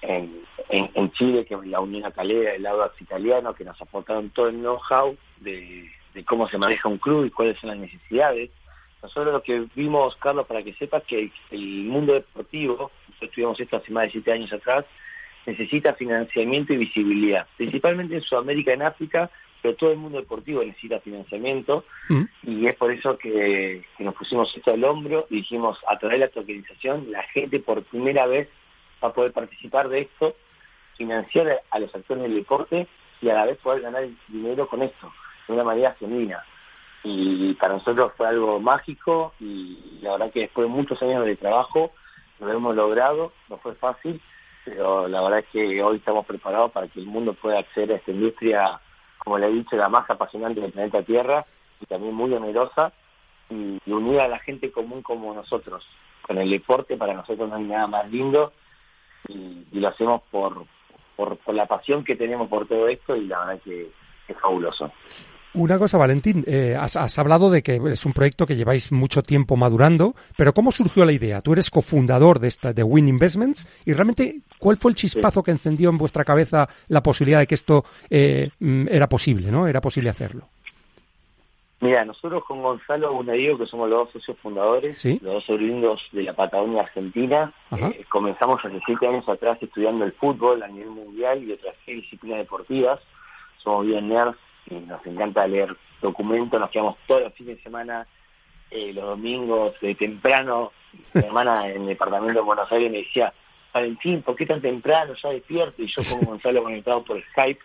en, 0.00 1.12
Chile, 1.12 1.44
que 1.44 1.54
es 1.54 1.66
la 1.66 1.80
Unión 1.80 2.10
Calera, 2.10 2.54
el 2.54 2.62
lado 2.62 2.90
italiano, 2.98 3.54
que 3.54 3.64
nos 3.64 3.80
aportaron 3.82 4.30
todo 4.30 4.48
el 4.48 4.56
know-how 4.56 5.14
de 5.40 5.90
de 6.19 6.25
cómo 6.25 6.49
se 6.49 6.59
maneja 6.59 6.88
un 6.88 6.99
club 6.99 7.26
y 7.26 7.31
cuáles 7.31 7.56
son 7.61 7.70
las 7.70 7.79
necesidades. 7.79 8.50
Nosotros 9.00 9.32
lo 9.32 9.41
que 9.41 9.67
vimos, 9.76 10.17
Carlos, 10.17 10.49
para 10.49 10.65
que 10.65 10.75
sepas 10.75 11.05
que 11.05 11.31
el 11.53 11.85
mundo 11.85 12.15
deportivo, 12.15 12.91
nosotros 13.06 13.23
estudiamos 13.31 13.61
esto 13.61 13.76
hace 13.76 13.93
más 13.93 14.05
de 14.05 14.11
siete 14.11 14.32
años 14.32 14.53
atrás, 14.53 14.85
necesita 15.47 15.94
financiamiento 15.94 16.73
y 16.73 16.79
visibilidad, 16.79 17.47
principalmente 17.56 18.17
en 18.17 18.23
Sudamérica, 18.23 18.73
en 18.73 18.82
África, 18.82 19.31
pero 19.62 19.76
todo 19.76 19.93
el 19.93 19.99
mundo 19.99 20.19
deportivo 20.19 20.65
necesita 20.65 20.99
financiamiento 20.99 21.85
mm. 22.09 22.23
y 22.43 22.67
es 22.67 22.75
por 22.75 22.91
eso 22.91 23.17
que, 23.17 23.85
nos 24.00 24.14
pusimos 24.17 24.55
esto 24.56 24.73
al 24.73 24.82
hombro 24.82 25.29
y 25.31 25.37
dijimos, 25.37 25.79
a 25.87 25.97
través 26.00 26.19
de 26.19 26.26
esta 26.26 26.41
organización, 26.41 27.12
la 27.12 27.23
gente 27.23 27.61
por 27.61 27.85
primera 27.85 28.26
vez 28.26 28.49
va 29.03 29.09
a 29.09 29.12
poder 29.12 29.32
participar 29.32 29.88
de 29.88 30.00
esto, 30.00 30.35
financiar 30.97 31.62
a 31.71 31.79
los 31.79 31.94
actores 31.94 32.25
del 32.25 32.35
deporte 32.35 32.88
y 33.23 33.29
a 33.29 33.35
la 33.35 33.47
vez 33.47 33.56
poder 33.59 33.82
ganar 33.82 34.09
dinero 34.29 34.67
con 34.67 34.82
esto 34.82 35.12
de 35.49 35.55
una 35.55 35.65
manera 35.65 35.97
genuina. 35.99 36.45
Y 37.03 37.55
para 37.55 37.75
nosotros 37.75 38.12
fue 38.17 38.29
algo 38.29 38.61
mágico 38.61 39.33
y 39.41 39.99
la 40.03 40.12
verdad 40.12 40.31
que 40.33 40.41
después 40.41 40.69
de 40.69 40.75
muchos 40.75 41.00
años 41.03 41.25
de 41.25 41.37
trabajo 41.37 41.93
lo 42.41 42.53
hemos 42.53 42.77
logrado, 42.77 43.33
no 43.49 43.56
fue 43.59 43.75
fácil, 43.75 44.21
pero 44.64 45.09
la 45.09 45.23
verdad 45.23 45.40
es 45.40 45.47
que 45.47 45.83
hoy 45.83 45.97
estamos 45.97 46.26
preparados 46.26 46.73
para 46.73 46.88
que 46.88 47.00
el 47.00 47.07
mundo 47.07 47.35
pueda 47.35 47.59
acceder 47.59 47.93
a 47.93 47.97
esta 47.97 48.11
industria, 48.11 48.81
como 49.19 49.38
le 49.38 49.47
he 49.47 49.52
dicho, 49.52 49.76
la 49.76 49.88
más 49.88 50.09
apasionante 50.11 50.61
del 50.61 50.73
planeta 50.73 51.02
Tierra 51.02 51.47
y 51.81 51.87
también 51.87 52.14
muy 52.14 52.33
onerosa 52.33 52.93
y, 53.49 53.78
unida 53.87 54.25
a 54.25 54.28
la 54.28 54.38
gente 54.40 54.71
común 54.71 55.02
como 55.02 55.35
nosotros. 55.35 55.87
Con 56.23 56.38
el 56.38 56.50
deporte 56.50 56.97
para 56.97 57.14
nosotros 57.14 57.49
no 57.49 57.57
hay 57.57 57.64
nada 57.64 57.87
más 57.87 58.11
lindo 58.11 58.52
y, 59.28 59.64
lo 59.73 59.88
hacemos 59.88 60.23
por, 60.31 60.64
por, 61.17 61.38
por 61.38 61.55
la 61.55 61.67
pasión 61.67 62.05
que 62.05 62.17
tenemos 62.17 62.49
por 62.49 62.67
todo 62.67 62.88
esto 62.88 63.17
y 63.17 63.26
la 63.26 63.45
verdad 63.45 63.62
que 63.62 63.90
es 64.28 64.37
fabuloso. 64.38 64.93
Una 65.59 65.77
cosa, 65.77 65.99
Valentín, 65.99 66.45
eh, 66.47 66.77
has, 66.79 67.19
hablado 67.19 67.50
de 67.50 67.65
que 67.65 67.81
es 67.91 68.07
un 68.07 68.12
proyecto 68.12 68.47
que 68.47 68.55
lleváis 68.55 68.93
mucho 68.93 69.25
tiempo 69.25 69.57
madurando, 69.57 70.15
pero 70.37 70.55
¿cómo 70.55 70.71
surgió 70.71 71.05
la 71.05 71.11
idea? 71.11 71.41
Tú 71.41 71.53
eres 71.53 71.69
cofundador 71.69 72.38
de 72.38 72.47
esta 72.47 72.73
de 72.73 72.85
Win 72.85 73.09
Investments 73.09 73.67
y 73.85 73.93
realmente, 73.93 74.37
¿cuál 74.61 74.77
fue 74.77 74.93
el 74.93 74.97
chispazo 74.97 75.43
que 75.43 75.50
encendió 75.50 75.91
en 75.91 75.99
vuestra 75.99 76.25
cabeza 76.25 76.69
la 76.87 77.03
posibilidad 77.03 77.41
de 77.41 77.49
que 77.49 77.57
esto 77.57 77.85
eh, 78.09 78.50
mm, 78.61 78.87
era 78.88 79.09
posible, 79.09 79.50
no? 79.50 79.67
Era 79.67 79.81
posible 79.81 80.11
hacerlo. 80.11 80.45
Mira, 81.81 82.05
nosotros 82.05 82.45
con 82.45 82.62
Gonzalo 82.62 83.12
Bunadigo, 83.12 83.59
que 83.59 83.67
somos 83.67 83.91
los 83.91 84.05
dos 84.05 84.12
socios 84.12 84.38
fundadores, 84.38 85.05
los 85.05 85.23
dos 85.23 85.50
oriundos 85.50 86.00
de 86.12 86.23
la 86.23 86.35
Patagonia 86.35 86.83
Argentina, 86.83 87.53
eh, 87.73 88.05
comenzamos 88.09 88.65
hace 88.65 88.79
siete 88.87 89.09
años 89.09 89.29
atrás 89.29 89.59
estudiando 89.61 90.05
el 90.05 90.12
fútbol 90.12 90.62
a 90.62 90.69
nivel 90.69 90.91
mundial 90.91 91.43
y 91.43 91.50
otras 91.50 91.75
disciplinas 91.85 92.38
deportivas. 92.38 93.00
Somos 93.59 93.87
bien 93.87 94.09
nerds 94.09 94.38
nos 94.70 95.04
encanta 95.06 95.46
leer 95.46 95.75
documentos, 96.00 96.60
nos 96.60 96.70
quedamos 96.70 96.96
todos 97.06 97.22
los 97.22 97.34
fines 97.34 97.56
de 97.56 97.62
semana, 97.62 98.06
eh, 98.70 98.92
los 98.92 99.04
domingos 99.04 99.75
de 99.80 99.94
temprano, 99.94 100.72
mi 101.14 101.22
hermana 101.22 101.68
en 101.70 101.82
el 101.82 101.88
departamento 101.88 102.40
de 102.40 102.44
Buenos 102.44 102.70
Aires 102.70 102.90
me 102.90 102.98
decía, 102.98 103.32
Valentín, 103.72 104.22
¿por 104.22 104.37
qué 104.37 104.46
tan 104.46 104.60
temprano? 104.60 105.14
Ya 105.22 105.30
despierto, 105.30 105.82
y 105.82 105.87
yo 105.87 106.02
con 106.10 106.26
Gonzalo 106.26 106.62
conectado 106.62 107.02
por 107.04 107.22
Skype, 107.30 107.60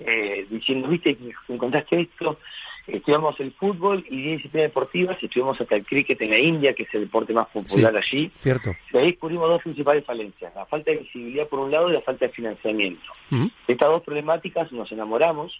eh, 0.00 0.46
diciendo, 0.50 0.88
viste, 0.88 1.16
encontraste 1.48 2.00
esto, 2.00 2.38
estudiamos 2.86 3.38
el 3.40 3.52
fútbol 3.52 4.04
y 4.10 4.34
disciplinas 4.34 4.68
deportivas, 4.68 5.22
estudiamos 5.22 5.60
hasta 5.60 5.76
el 5.76 5.86
cricket 5.86 6.20
en 6.20 6.30
la 6.30 6.38
India, 6.38 6.74
que 6.74 6.82
es 6.82 6.94
el 6.94 7.02
deporte 7.02 7.32
más 7.32 7.48
popular 7.48 7.96
allí. 7.96 8.30
Cierto. 8.34 8.70
Y 8.92 8.96
ahí 8.96 9.12
descubrimos 9.12 9.48
dos 9.48 9.62
principales 9.62 10.04
falencias, 10.04 10.54
la 10.54 10.66
falta 10.66 10.90
de 10.90 10.98
visibilidad 10.98 11.48
por 11.48 11.60
un 11.60 11.70
lado 11.70 11.88
y 11.88 11.94
la 11.94 12.00
falta 12.02 12.26
de 12.26 12.32
financiamiento. 12.32 13.04
Estas 13.66 13.88
dos 13.88 14.02
problemáticas 14.02 14.70
nos 14.72 14.90
enamoramos, 14.92 15.58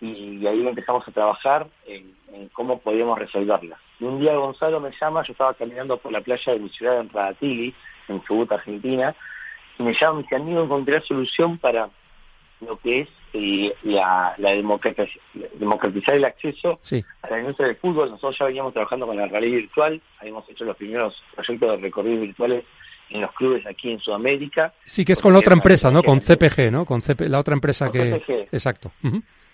y 0.00 0.46
ahí 0.46 0.66
empezamos 0.66 1.06
a 1.06 1.12
trabajar 1.12 1.66
en, 1.86 2.14
cómo 2.52 2.78
podíamos 2.78 3.18
resolverla. 3.18 3.78
Y 3.98 4.04
un 4.04 4.20
día 4.20 4.34
Gonzalo 4.34 4.78
me 4.80 4.90
llama, 5.00 5.24
yo 5.26 5.32
estaba 5.32 5.54
caminando 5.54 5.96
por 5.96 6.12
la 6.12 6.20
playa 6.20 6.52
de 6.52 6.58
mi 6.58 6.68
ciudad 6.68 7.00
en 7.00 7.08
Radatili, 7.08 7.74
en 8.08 8.22
Chubut, 8.24 8.52
Argentina, 8.52 9.14
y 9.78 9.82
me 9.82 9.94
llama 9.94 10.12
y 10.12 10.16
me 10.16 10.22
dice, 10.22 10.36
amigo, 10.36 10.62
encontré 10.62 10.94
la 10.94 11.00
solución 11.02 11.58
para 11.58 11.88
lo 12.60 12.78
que 12.78 13.00
es 13.00 13.08
y 13.32 13.72
la, 13.82 14.34
la 14.38 14.50
democratizar 14.50 16.14
el 16.14 16.24
acceso 16.24 16.80
a 17.22 17.30
la 17.30 17.40
industria 17.40 17.68
del 17.68 17.76
fútbol. 17.76 18.10
Nosotros 18.10 18.38
ya 18.38 18.46
veníamos 18.46 18.72
trabajando 18.72 19.06
con 19.06 19.16
la 19.16 19.26
realidad 19.26 19.56
virtual, 19.58 20.00
habíamos 20.20 20.48
hecho 20.48 20.64
los 20.64 20.76
primeros 20.76 21.22
proyectos 21.34 21.70
de 21.70 21.76
recorridos 21.76 22.20
virtuales 22.20 22.64
en 23.10 23.20
los 23.20 23.32
clubes 23.32 23.66
aquí 23.66 23.92
en 23.92 24.00
Sudamérica. 24.00 24.72
Sí, 24.84 25.04
que 25.04 25.12
es 25.12 25.22
con 25.22 25.32
la 25.32 25.38
otra 25.38 25.54
empresa, 25.54 25.90
¿no? 25.90 26.02
Con 26.02 26.20
CPG, 26.20 26.70
¿no? 26.72 26.84
Con 26.84 27.02
la 27.18 27.38
otra 27.38 27.54
empresa 27.54 27.90
que... 27.90 28.20
CPG. 28.20 28.48
Exacto. 28.52 28.90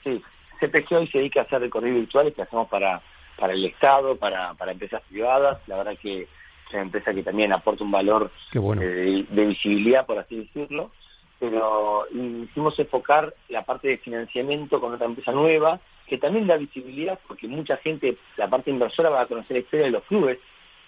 Sí, 0.04 0.22
CPG 0.60 0.94
hoy 0.94 1.06
se 1.08 1.18
dedica 1.18 1.40
a 1.40 1.44
hacer 1.44 1.60
recorridos 1.60 2.00
virtuales 2.00 2.34
que 2.34 2.42
hacemos 2.42 2.68
para, 2.68 3.00
para 3.36 3.52
el 3.52 3.64
Estado, 3.64 4.16
para, 4.16 4.54
para 4.54 4.72
empresas 4.72 5.02
privadas. 5.08 5.58
La 5.66 5.76
verdad 5.76 5.96
que 6.00 6.22
es 6.22 6.28
una 6.72 6.82
empresa 6.82 7.12
que 7.12 7.22
también 7.22 7.52
aporta 7.52 7.84
un 7.84 7.90
valor 7.90 8.30
eh, 8.54 9.26
de, 9.28 9.46
visibilidad, 9.46 10.06
por 10.06 10.18
así 10.18 10.36
decirlo. 10.36 10.90
Pero 11.38 12.06
hicimos 12.10 12.78
enfocar 12.78 13.34
la 13.48 13.64
parte 13.64 13.88
de 13.88 13.98
financiamiento 13.98 14.80
con 14.80 14.94
otra 14.94 15.06
empresa 15.06 15.32
nueva, 15.32 15.80
que 16.06 16.18
también 16.18 16.46
da 16.46 16.56
visibilidad, 16.56 17.18
porque 17.26 17.48
mucha 17.48 17.76
gente, 17.78 18.16
la 18.36 18.48
parte 18.48 18.70
inversora 18.70 19.10
va 19.10 19.22
a 19.22 19.26
conocer 19.26 19.56
la 19.56 19.62
historia 19.62 19.86
de 19.86 19.92
los 19.92 20.04
clubes, 20.04 20.38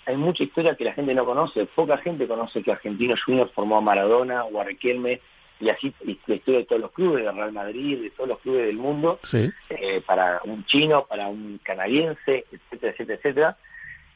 hay 0.07 0.17
mucha 0.17 0.45
historia 0.45 0.77
que 0.77 0.85
la 0.85 0.93
gente 0.93 1.15
no 1.15 1.25
conoce. 1.25 1.67
Poca 1.67 1.97
gente 1.99 2.29
conoce 2.29 2.63
que 2.63 2.71
Argentino 2.71 3.15
Juniors 3.25 3.51
formó 3.53 3.79
a 3.79 3.81
Maradona 3.81 4.45
o 4.45 4.61
a 4.61 4.65
Riquelme 4.65 5.21
y 5.61 5.69
así 5.69 5.95
la 6.05 6.35
historia 6.35 6.61
de 6.61 6.65
todos 6.67 6.83
los 6.83 6.93
clubes, 6.93 7.25
de 7.25 7.33
Real 7.33 7.53
Madrid, 7.53 8.03
de 8.03 8.11
todos 8.11 8.29
los 8.29 8.41
clubes 8.41 8.67
del 8.67 8.77
mundo, 8.77 9.21
eh, 9.33 10.03
para 10.05 10.41
un 10.45 10.65
chino, 10.67 11.05
para 11.07 11.29
un 11.29 11.61
canadiense, 11.63 12.45
etcétera, 12.51 12.93
etcétera, 12.93 13.19
etcétera. 13.19 13.57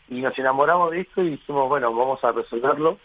Y 0.09 0.21
nos 0.21 0.39
enamoramos 0.39 0.91
de 0.91 1.01
esto 1.01 1.23
y 1.23 1.31
dijimos, 1.31 1.69
bueno, 1.69 1.95
vamos 1.95 2.23
a 2.25 2.33
resolverlo. 2.33 2.99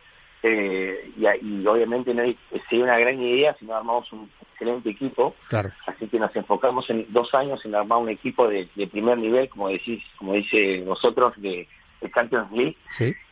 Eh, 0.45 1.13
y, 1.15 1.65
obviamente 1.65 2.13
no 2.13 2.21
hay, 2.21 2.37
sería 2.69 2.83
una 2.83 2.97
gran 2.97 3.21
idea 3.21 3.55
si 3.57 3.65
no 3.65 3.75
armamos 3.75 4.11
un 4.11 4.29
excelente 4.51 4.89
equipo. 4.89 5.35
Claro. 5.47 5.71
Así 5.85 6.07
que 6.07 6.19
nos 6.19 6.35
enfocamos 6.35 6.89
en 6.89 7.05
dos 7.13 7.33
años 7.33 7.63
en 7.65 7.75
armar 7.75 7.99
un 7.99 8.09
equipo 8.09 8.47
de, 8.47 8.67
de 8.75 8.87
primer 8.87 9.17
nivel, 9.17 9.47
como 9.47 9.69
decís, 9.69 10.03
como 10.17 10.33
dice 10.33 10.81
vosotros, 10.81 11.33
de 11.37 11.67
el 12.03 12.11
Champions 12.11 12.51
League. 12.51 12.77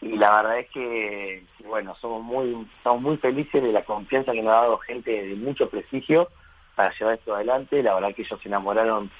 Y 0.01 0.18
la 0.18 0.36
verdad 0.38 0.60
es 0.60 0.70
que, 0.70 1.44
bueno, 1.66 1.96
somos 2.00 2.24
muy, 2.24 2.68
estamos 2.78 3.01
muy 3.01 3.18
felices 3.18 3.62
de 3.62 3.72
la 3.72 3.84
confianza 3.84 4.32
que 4.32 4.42
nos 4.42 4.54
ha 4.54 4.62
dado 4.62 4.78
gente 4.80 5.12
de 5.12 5.36
mucho 5.36 5.70
prestigio 5.70 6.30
para 6.75 6.92
llevar 6.94 7.16
esto 7.16 7.36
adelante. 7.36 7.84
La 7.84 7.94
verdad 7.96 8.16
que 8.16 8.24
ellos 8.24 8.40
se 8.42 8.48
enamoraron 8.48 9.12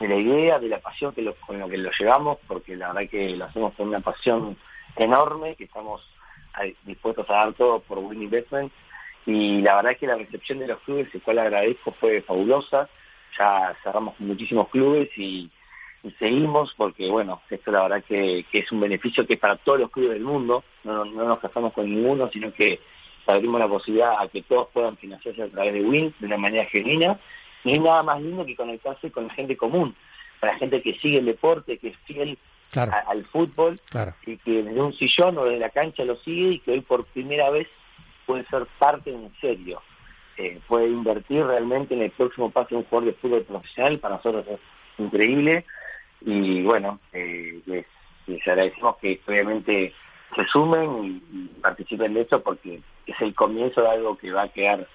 de 0.00 0.08
la 0.08 0.16
idea, 0.16 0.58
de 0.58 0.68
la 0.68 0.78
pasión 0.78 1.14
que 1.14 1.24
con 1.46 1.58
lo 1.58 1.68
que 1.68 1.78
lo 1.78 1.90
llevamos, 1.98 2.38
porque 2.46 2.76
la 2.76 2.92
verdad 2.92 3.10
que 3.10 3.30
lo 3.36 3.44
hacemos 3.46 3.74
con 3.74 3.88
una 3.88 4.00
pasión 4.00 4.56
enorme, 4.96 5.54
que 5.54 5.64
estamos 5.64 6.02
dispuestos 6.84 7.28
a 7.30 7.34
dar 7.34 7.52
todo 7.54 7.80
por 7.80 7.98
Win 7.98 8.22
Investment. 8.22 8.72
Y 9.26 9.60
la 9.60 9.76
verdad 9.76 9.92
es 9.92 9.98
que 9.98 10.06
la 10.06 10.16
recepción 10.16 10.58
de 10.58 10.68
los 10.68 10.80
clubes, 10.80 11.12
el 11.14 11.22
cual 11.22 11.38
agradezco, 11.38 11.92
fue 11.92 12.22
fabulosa. 12.22 12.88
Ya 13.38 13.76
cerramos 13.82 14.18
muchísimos 14.20 14.68
clubes 14.68 15.10
y 15.16 15.50
y 16.06 16.12
seguimos 16.12 16.72
porque, 16.76 17.10
bueno, 17.10 17.42
esto 17.50 17.72
la 17.72 17.82
verdad 17.82 18.04
que, 18.04 18.44
es 18.52 18.72
un 18.72 18.78
beneficio 18.78 19.26
que 19.26 19.34
es 19.34 19.40
para 19.40 19.56
todos 19.56 19.80
los 19.80 19.90
clubes 19.90 20.12
del 20.12 20.22
mundo, 20.22 20.62
no, 20.84 21.04
nos 21.04 21.40
casamos 21.40 21.72
con 21.72 21.92
ninguno, 21.92 22.30
sino 22.30 22.52
que 22.52 22.78
abrimos 23.26 23.58
la 23.58 23.66
posibilidad 23.66 24.14
a 24.20 24.28
que 24.28 24.42
todos 24.42 24.68
puedan 24.72 24.96
financiarse 24.96 25.42
a 25.42 25.48
través 25.48 25.72
de 25.74 25.82
WIN 25.82 26.14
de 26.20 26.26
una 26.26 26.36
manera 26.36 26.64
genuina, 26.66 27.18
y 27.64 27.72
hay 27.72 27.80
nada 27.80 28.04
más 28.04 28.22
lindo 28.22 28.46
que 28.46 28.54
conectarse 28.54 29.10
con 29.10 29.26
la 29.26 29.34
gente 29.34 29.56
común, 29.56 29.96
para 30.38 30.52
la 30.52 30.58
gente 30.60 30.80
que 30.80 30.94
sigue 31.00 31.18
el 31.18 31.26
deporte, 31.26 31.76
que 31.78 31.88
es 31.88 31.96
fiel 32.04 32.38
al 32.72 33.24
fútbol, 33.26 33.80
y 34.24 34.36
que 34.36 34.62
desde 34.62 34.80
un 34.80 34.92
sillón 34.92 35.38
o 35.38 35.44
desde 35.44 35.58
la 35.58 35.70
cancha 35.70 36.04
lo 36.04 36.14
sigue 36.18 36.50
y 36.50 36.58
que 36.60 36.70
hoy 36.70 36.82
por 36.82 37.04
primera 37.06 37.50
vez 37.50 37.66
puede 38.26 38.44
ser 38.46 38.64
parte 38.78 39.10
en 39.10 39.32
serio. 39.40 39.82
Eh, 40.36 40.60
puede 40.68 40.86
invertir 40.86 41.44
realmente 41.44 41.94
en 41.94 42.02
el 42.02 42.10
próximo 42.10 42.50
paso 42.50 42.68
de 42.70 42.76
un 42.76 42.84
jugador 42.84 43.12
de 43.12 43.18
fútbol 43.18 43.42
profesional, 43.42 43.98
para 43.98 44.16
nosotros 44.16 44.46
es 44.46 44.60
increíble 44.98 45.64
y 46.20 46.62
bueno, 46.62 46.98
eh, 47.12 47.60
les, 47.66 47.86
agradecemos 48.46 48.96
que 48.98 49.20
obviamente 49.26 49.92
se 50.34 50.44
sumen 50.46 51.22
y, 51.32 51.46
participen 51.60 52.14
de 52.14 52.22
esto 52.22 52.42
porque 52.42 52.80
es 53.06 53.20
el 53.20 53.34
comienzo 53.34 53.82
de 53.82 53.88
algo 53.88 54.16
que 54.16 54.32
va 54.32 54.42
a 54.42 54.48
quedar 54.48 54.86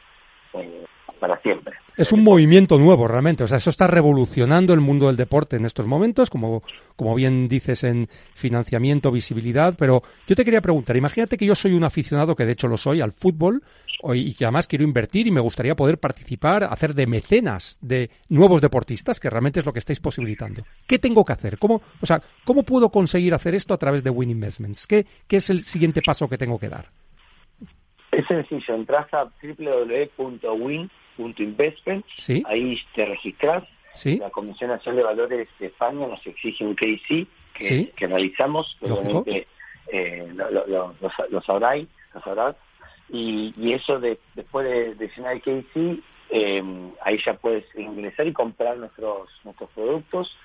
eh, 0.53 0.85
para 1.21 1.39
siempre. 1.41 1.75
Es 1.95 2.11
un 2.11 2.23
movimiento 2.23 2.79
nuevo 2.79 3.07
realmente, 3.07 3.43
o 3.43 3.47
sea, 3.47 3.59
eso 3.59 3.69
está 3.69 3.85
revolucionando 3.85 4.73
el 4.73 4.81
mundo 4.81 5.05
del 5.05 5.15
deporte 5.15 5.55
en 5.55 5.65
estos 5.65 5.85
momentos, 5.85 6.31
como, 6.31 6.63
como 6.95 7.13
bien 7.13 7.47
dices 7.47 7.83
en 7.83 8.07
financiamiento, 8.33 9.11
visibilidad, 9.11 9.75
pero 9.77 10.01
yo 10.27 10.35
te 10.35 10.43
quería 10.43 10.61
preguntar, 10.61 10.97
imagínate 10.97 11.37
que 11.37 11.45
yo 11.45 11.53
soy 11.53 11.73
un 11.73 11.83
aficionado, 11.83 12.35
que 12.35 12.45
de 12.45 12.53
hecho 12.53 12.67
lo 12.67 12.75
soy, 12.75 13.01
al 13.01 13.11
fútbol, 13.11 13.61
y 14.15 14.33
que 14.33 14.45
además 14.45 14.67
quiero 14.67 14.83
invertir 14.83 15.27
y 15.27 15.31
me 15.31 15.41
gustaría 15.41 15.75
poder 15.75 15.99
participar, 15.99 16.63
hacer 16.63 16.95
de 16.95 17.05
mecenas 17.05 17.77
de 17.81 18.09
nuevos 18.29 18.59
deportistas, 18.59 19.19
que 19.19 19.29
realmente 19.29 19.59
es 19.59 19.65
lo 19.65 19.73
que 19.73 19.79
estáis 19.79 19.99
posibilitando. 19.99 20.63
¿Qué 20.87 20.97
tengo 20.97 21.23
que 21.23 21.33
hacer? 21.33 21.59
¿Cómo, 21.59 21.83
o 22.01 22.05
sea, 22.07 22.19
¿cómo 22.43 22.63
puedo 22.63 22.89
conseguir 22.89 23.35
hacer 23.35 23.53
esto 23.53 23.75
a 23.75 23.77
través 23.77 24.03
de 24.03 24.09
Win 24.09 24.31
Investments? 24.31 24.87
¿Qué, 24.87 25.05
qué 25.27 25.35
es 25.37 25.51
el 25.51 25.61
siguiente 25.65 26.01
paso 26.03 26.27
que 26.27 26.39
tengo 26.39 26.57
que 26.57 26.69
dar? 26.69 26.87
Es 28.11 28.25
sencillo, 28.25 28.73
entras 28.73 29.07
a 29.13 29.29
www.win.investment, 31.17 32.05
ahí 32.45 32.79
te 32.95 33.05
registras. 33.05 33.63
La 34.05 34.29
Comisión 34.29 34.69
Nacional 34.69 34.97
de 34.97 35.03
Valores 35.03 35.49
de 35.59 35.65
España 35.65 36.07
nos 36.07 36.25
exige 36.25 36.65
un 36.65 36.75
KC 36.75 37.27
que, 37.53 37.91
que 37.95 38.07
realizamos, 38.07 38.77
obviamente 38.81 39.47
eh, 39.91 40.31
lo, 40.33 40.49
lo, 40.67 40.95
lo, 41.29 41.41
sabrás, 41.41 41.85
Y, 43.09 43.73
eso 43.73 43.99
de, 43.99 44.17
después 44.35 44.65
de, 44.65 44.95
de 44.95 45.09
llenar 45.09 45.33
el 45.33 45.41
KC, 45.41 46.03
eh, 46.29 46.63
ahí 47.01 47.19
ya 47.25 47.33
puedes 47.33 47.65
ingresar 47.75 48.25
y 48.25 48.31
comprar 48.31 48.77
nuestros 48.77 49.29
nuestros 49.43 49.69
productos 49.71 50.37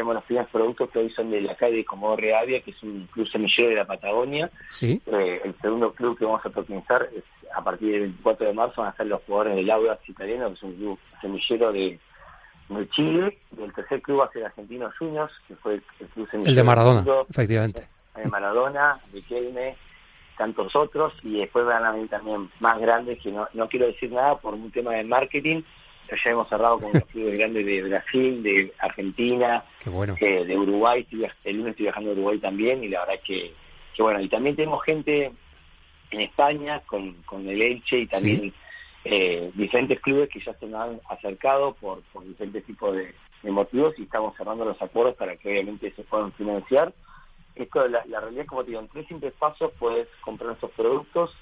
tenemos 0.00 0.14
los 0.14 0.24
primeros 0.24 0.50
productos 0.50 0.88
que 0.90 0.98
hoy 0.98 1.10
son 1.10 1.30
de 1.30 1.42
la 1.42 1.54
calle 1.56 1.76
de 1.76 1.84
Comodoro 1.84 2.34
Avia, 2.34 2.62
que 2.62 2.70
es 2.70 2.82
un 2.82 3.06
club 3.12 3.28
semillero 3.28 3.68
de 3.68 3.74
la 3.74 3.84
Patagonia. 3.84 4.50
¿Sí? 4.70 4.98
Eh, 5.04 5.42
el 5.44 5.54
segundo 5.60 5.92
club 5.92 6.16
que 6.18 6.24
vamos 6.24 6.40
a 6.40 6.48
protagonizar 6.48 7.10
es 7.14 7.22
a 7.54 7.62
partir 7.62 7.92
del 7.92 8.00
24 8.00 8.46
de 8.46 8.52
marzo 8.54 8.80
van 8.80 8.92
a 8.92 8.96
ser 8.96 9.08
los 9.08 9.20
jugadores 9.24 9.56
del 9.56 9.70
Audax 9.70 10.08
italiano, 10.08 10.48
que 10.48 10.54
es 10.54 10.62
un 10.62 10.74
club 10.74 10.98
semillero 11.20 11.72
de, 11.72 11.98
de 12.70 12.88
Chile. 12.88 13.38
Y 13.58 13.62
el 13.62 13.74
tercer 13.74 14.00
club 14.00 14.20
va 14.20 14.24
a 14.24 14.32
ser 14.32 14.46
Argentinos 14.46 14.96
Juniors, 14.96 15.32
que 15.46 15.54
fue 15.56 15.74
el 15.74 16.06
club 16.14 16.30
semillero. 16.30 16.48
El 16.48 16.54
de 16.56 16.62
Maradona, 16.62 17.04
efectivamente. 17.28 17.88
El 18.16 18.22
de 18.22 18.28
Maradona, 18.30 19.00
de 19.12 19.20
Kelme, 19.20 19.76
tantos 20.38 20.74
otros. 20.74 21.12
Y 21.22 21.40
después 21.40 21.66
van 21.66 21.84
a 21.84 21.92
venir 21.92 22.08
también 22.08 22.50
más 22.58 22.80
grandes, 22.80 23.18
que 23.22 23.30
no, 23.30 23.46
no 23.52 23.68
quiero 23.68 23.86
decir 23.86 24.10
nada 24.10 24.38
por 24.38 24.54
un 24.54 24.70
tema 24.70 24.94
de 24.94 25.04
marketing, 25.04 25.60
ya 26.16 26.30
hemos 26.30 26.48
cerrado 26.48 26.78
con 26.78 26.92
los 26.92 27.04
clubes 27.06 27.38
grandes 27.38 27.64
de 27.64 27.82
Brasil, 27.82 28.42
de 28.42 28.72
Argentina, 28.78 29.64
eh, 30.20 30.44
de 30.44 30.58
Uruguay, 30.58 31.06
el 31.44 31.56
lunes 31.56 31.70
estoy 31.72 31.84
viajando 31.84 32.10
a 32.10 32.12
Uruguay 32.14 32.38
también 32.38 32.82
y 32.84 32.88
la 32.88 33.00
verdad 33.00 33.22
que, 33.24 33.52
que 33.94 34.02
bueno, 34.02 34.20
y 34.20 34.28
también 34.28 34.56
tenemos 34.56 34.82
gente 34.84 35.32
en 36.10 36.20
España 36.20 36.80
con, 36.86 37.14
con 37.22 37.48
el 37.48 37.62
Elche 37.62 38.00
y 38.00 38.06
también 38.06 38.52
eh, 39.04 39.50
diferentes 39.54 40.00
clubes 40.00 40.28
que 40.28 40.40
ya 40.40 40.52
se 40.54 40.66
nos 40.66 40.80
han 40.80 41.00
acercado 41.08 41.74
por, 41.74 42.02
por 42.12 42.24
diferentes 42.24 42.64
tipos 42.64 42.94
de, 42.96 43.14
motivos 43.42 43.94
y 43.98 44.02
estamos 44.02 44.36
cerrando 44.36 44.66
los 44.66 44.80
acuerdos 44.82 45.16
para 45.16 45.34
que 45.36 45.48
obviamente 45.48 45.90
se 45.92 46.02
puedan 46.02 46.30
financiar. 46.32 46.92
Esto, 47.54 47.88
la, 47.88 48.04
la 48.06 48.20
realidad, 48.20 48.44
como 48.44 48.62
te 48.62 48.70
digo, 48.70 48.80
en 48.80 48.88
tres 48.88 49.06
simples 49.06 49.32
pasos 49.38 49.72
puedes 49.78 50.08
comprar 50.20 50.48
nuestros 50.48 50.72
productos 50.72 51.34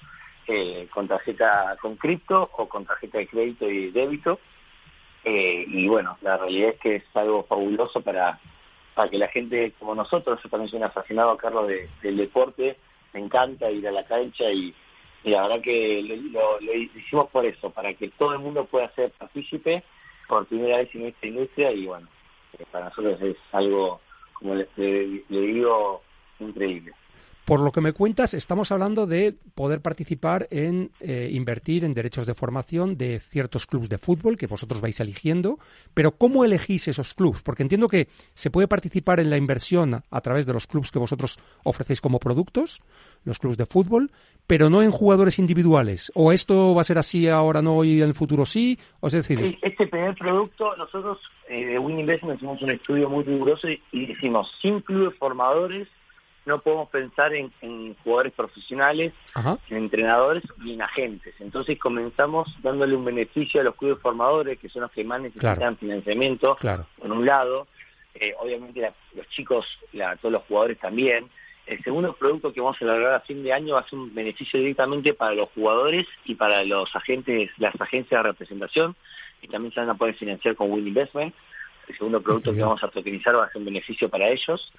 eh, 0.51 0.87
con 0.91 1.07
tarjeta 1.07 1.77
con 1.79 1.95
cripto 1.95 2.49
o 2.57 2.67
con 2.67 2.83
tarjeta 2.83 3.19
de 3.19 3.27
crédito 3.27 3.69
y 3.69 3.91
débito 3.91 4.39
eh, 5.23 5.65
y 5.67 5.87
bueno, 5.87 6.17
la 6.21 6.37
realidad 6.37 6.69
es 6.69 6.79
que 6.79 6.95
es 6.95 7.03
algo 7.13 7.43
fabuloso 7.43 8.01
para, 8.01 8.39
para 8.93 9.09
que 9.09 9.17
la 9.17 9.27
gente 9.27 9.73
como 9.79 9.95
nosotros, 9.95 10.39
yo 10.43 10.49
también 10.49 10.69
soy 10.69 10.77
un 10.77 10.85
aficionado, 10.85 11.37
Carlos, 11.37 11.67
de, 11.67 11.89
del 12.01 12.17
deporte, 12.17 12.77
me 13.13 13.19
encanta 13.19 13.69
ir 13.71 13.87
a 13.87 13.91
la 13.91 14.05
cancha 14.05 14.51
y, 14.51 14.73
la 15.23 15.41
verdad 15.41 15.61
que 15.61 16.01
lo, 16.31 16.61
hicimos 16.95 17.29
por 17.29 17.45
eso, 17.45 17.69
para 17.71 17.93
que 17.93 18.09
todo 18.09 18.33
el 18.33 18.39
mundo 18.39 18.65
pueda 18.65 18.89
ser 18.95 19.11
partícipe 19.11 19.83
por 20.27 20.45
primera 20.45 20.77
vez 20.77 20.93
en 20.95 21.07
esta 21.07 21.27
industria 21.27 21.71
y 21.73 21.85
bueno, 21.87 22.07
eh, 22.57 22.65
para 22.71 22.85
nosotros 22.85 23.21
es 23.21 23.35
algo, 23.51 23.99
como 24.33 24.55
le 24.55 24.67
digo, 25.27 26.01
increíble. 26.39 26.93
Por 27.49 27.61
lo 27.61 27.71
que 27.71 27.81
me 27.81 27.93
cuentas, 27.93 28.35
estamos 28.35 28.71
hablando 28.71 29.07
de 29.07 29.33
poder 29.55 29.81
participar 29.81 30.47
en 30.51 30.91
eh, 30.99 31.29
invertir 31.31 31.83
en 31.83 31.95
derechos 31.95 32.27
de 32.27 32.35
formación 32.35 32.95
de 32.95 33.17
ciertos 33.17 33.65
clubes 33.65 33.89
de 33.89 33.97
fútbol 33.97 34.37
que 34.37 34.45
vosotros 34.45 34.81
vais 34.81 34.99
eligiendo, 34.99 35.57
pero 35.95 36.11
¿cómo 36.11 36.45
elegís 36.45 36.87
esos 36.87 37.15
clubes? 37.15 37.41
Porque 37.41 37.63
entiendo 37.63 37.87
que 37.87 38.07
se 38.35 38.51
puede 38.51 38.67
participar 38.67 39.19
en 39.19 39.31
la 39.31 39.37
inversión 39.37 40.03
a 40.11 40.21
través 40.21 40.45
de 40.45 40.53
los 40.53 40.67
clubes 40.67 40.91
que 40.91 40.99
vosotros 40.99 41.39
ofrecéis 41.63 42.01
como 42.01 42.19
productos, 42.19 42.83
los 43.25 43.39
clubes 43.39 43.57
de 43.57 43.65
fútbol, 43.65 44.11
pero 44.45 44.69
no 44.69 44.83
en 44.83 44.91
jugadores 44.91 45.39
individuales. 45.39 46.11
¿O 46.13 46.31
esto 46.31 46.75
va 46.75 46.81
a 46.81 46.83
ser 46.83 46.99
así 46.99 47.27
ahora 47.27 47.63
no 47.63 47.83
y 47.83 47.99
en 47.99 48.09
el 48.09 48.13
futuro 48.13 48.45
sí? 48.45 48.77
O 48.99 49.07
es 49.07 49.13
decir, 49.13 49.57
este 49.63 49.87
primer 49.87 50.13
producto, 50.13 50.75
nosotros 50.77 51.17
eh, 51.49 51.65
de 51.65 51.79
Win 51.79 51.97
Investment 51.97 52.37
hicimos 52.37 52.61
un 52.61 52.69
estudio 52.69 53.09
muy 53.09 53.23
riguroso 53.23 53.67
y, 53.67 53.81
y 53.91 54.15
sin 54.61 54.81
clubes 54.81 55.17
formadores 55.17 55.87
no 56.49 56.59
podemos 56.59 56.89
pensar 56.89 57.33
en, 57.33 57.51
jugadores 58.03 58.33
profesionales, 58.33 59.13
en 59.69 59.77
entrenadores 59.77 60.43
y 60.63 60.73
en 60.73 60.81
agentes. 60.81 61.33
Entonces 61.39 61.79
comenzamos 61.79 62.47
dándole 62.61 62.95
un 62.95 63.05
beneficio 63.05 63.61
a 63.61 63.63
los 63.63 63.75
clubes 63.75 63.99
formadores, 64.01 64.59
que 64.59 64.67
son 64.67 64.81
los 64.81 64.91
que 64.91 65.03
más 65.03 65.21
necesitan 65.21 65.77
financiamiento, 65.77 66.57
por 66.97 67.11
un 67.11 67.25
lado. 67.25 67.67
Eh, 68.15 68.33
obviamente 68.39 68.91
los 69.15 69.29
chicos, 69.29 69.65
todos 70.21 70.31
los 70.31 70.43
jugadores 70.43 70.79
también. 70.79 71.29
El 71.65 71.83
segundo 71.83 72.13
producto 72.13 72.51
que 72.51 72.61
vamos 72.61 72.81
a 72.81 72.85
lograr 72.85 73.13
a 73.13 73.19
fin 73.19 73.43
de 73.43 73.53
año 73.53 73.75
va 73.75 73.81
a 73.81 73.87
ser 73.87 73.99
un 73.99 74.13
beneficio 74.13 74.59
directamente 74.59 75.13
para 75.13 75.35
los 75.35 75.49
jugadores 75.49 76.07
y 76.25 76.33
para 76.33 76.63
los 76.63 76.93
agentes, 76.95 77.51
las 77.59 77.79
agencias 77.79 78.23
de 78.23 78.29
representación, 78.29 78.95
y 79.43 79.47
también 79.47 79.71
se 79.71 79.79
van 79.79 79.91
a 79.91 79.93
poder 79.93 80.15
financiar 80.15 80.55
con 80.55 80.71
Win 80.71 80.87
Investment. 80.87 81.33
El 81.87 81.95
segundo 81.95 82.21
producto 82.21 82.53
que 82.53 82.61
vamos 82.61 82.83
a 82.83 82.87
tokenizar 82.87 83.35
va 83.35 83.45
a 83.45 83.49
ser 83.49 83.57
un 83.57 83.65
beneficio 83.65 84.09
para 84.09 84.29
ellos. 84.29 84.73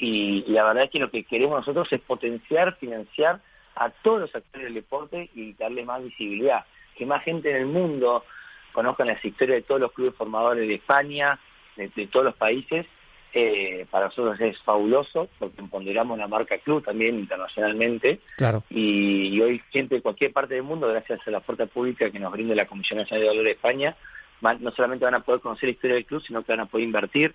Y, 0.00 0.44
la 0.46 0.64
verdad 0.64 0.84
es 0.84 0.90
que 0.90 0.98
lo 0.98 1.10
que 1.10 1.24
queremos 1.24 1.58
nosotros 1.58 1.92
es 1.92 2.00
potenciar, 2.00 2.74
financiar 2.76 3.40
a 3.76 3.90
todos 3.90 4.20
los 4.20 4.34
actores 4.34 4.64
del 4.64 4.74
deporte 4.74 5.28
y 5.34 5.52
darle 5.52 5.84
más 5.84 6.02
visibilidad. 6.02 6.64
Que 6.96 7.04
más 7.04 7.22
gente 7.22 7.50
en 7.50 7.56
el 7.56 7.66
mundo 7.66 8.24
conozcan 8.72 9.08
las 9.08 9.22
historias 9.22 9.58
de 9.58 9.62
todos 9.62 9.80
los 9.80 9.92
clubes 9.92 10.14
formadores 10.14 10.66
de 10.66 10.74
España, 10.74 11.38
de, 11.76 12.06
todos 12.06 12.24
los 12.24 12.34
países. 12.34 12.86
Eh, 13.32 13.86
para 13.90 14.06
nosotros 14.06 14.40
es 14.40 14.58
fabuloso 14.62 15.28
porque 15.38 15.60
empoderamos 15.60 16.18
la 16.18 16.26
marca 16.26 16.56
club 16.58 16.82
también 16.82 17.18
internacionalmente. 17.18 18.20
Claro. 18.38 18.64
Y, 18.70 19.38
hoy 19.40 19.60
gente 19.70 19.96
de 19.96 20.02
cualquier 20.02 20.32
parte 20.32 20.54
del 20.54 20.62
mundo, 20.62 20.88
gracias 20.88 21.20
a 21.26 21.30
la 21.30 21.42
fuerza 21.42 21.66
pública 21.66 22.10
que 22.10 22.18
nos 22.18 22.32
brinda 22.32 22.54
la 22.54 22.66
Comisión 22.66 22.98
Nacional 22.98 23.20
de 23.20 23.28
Valores 23.28 23.50
de 23.50 23.52
España, 23.52 23.96
no 24.40 24.70
solamente 24.70 25.04
van 25.04 25.14
a 25.14 25.20
poder 25.20 25.42
conocer 25.42 25.68
la 25.68 25.72
historia 25.72 25.96
del 25.96 26.06
club, 26.06 26.22
sino 26.26 26.42
que 26.42 26.52
van 26.52 26.60
a 26.60 26.66
poder 26.66 26.86
invertir 26.86 27.34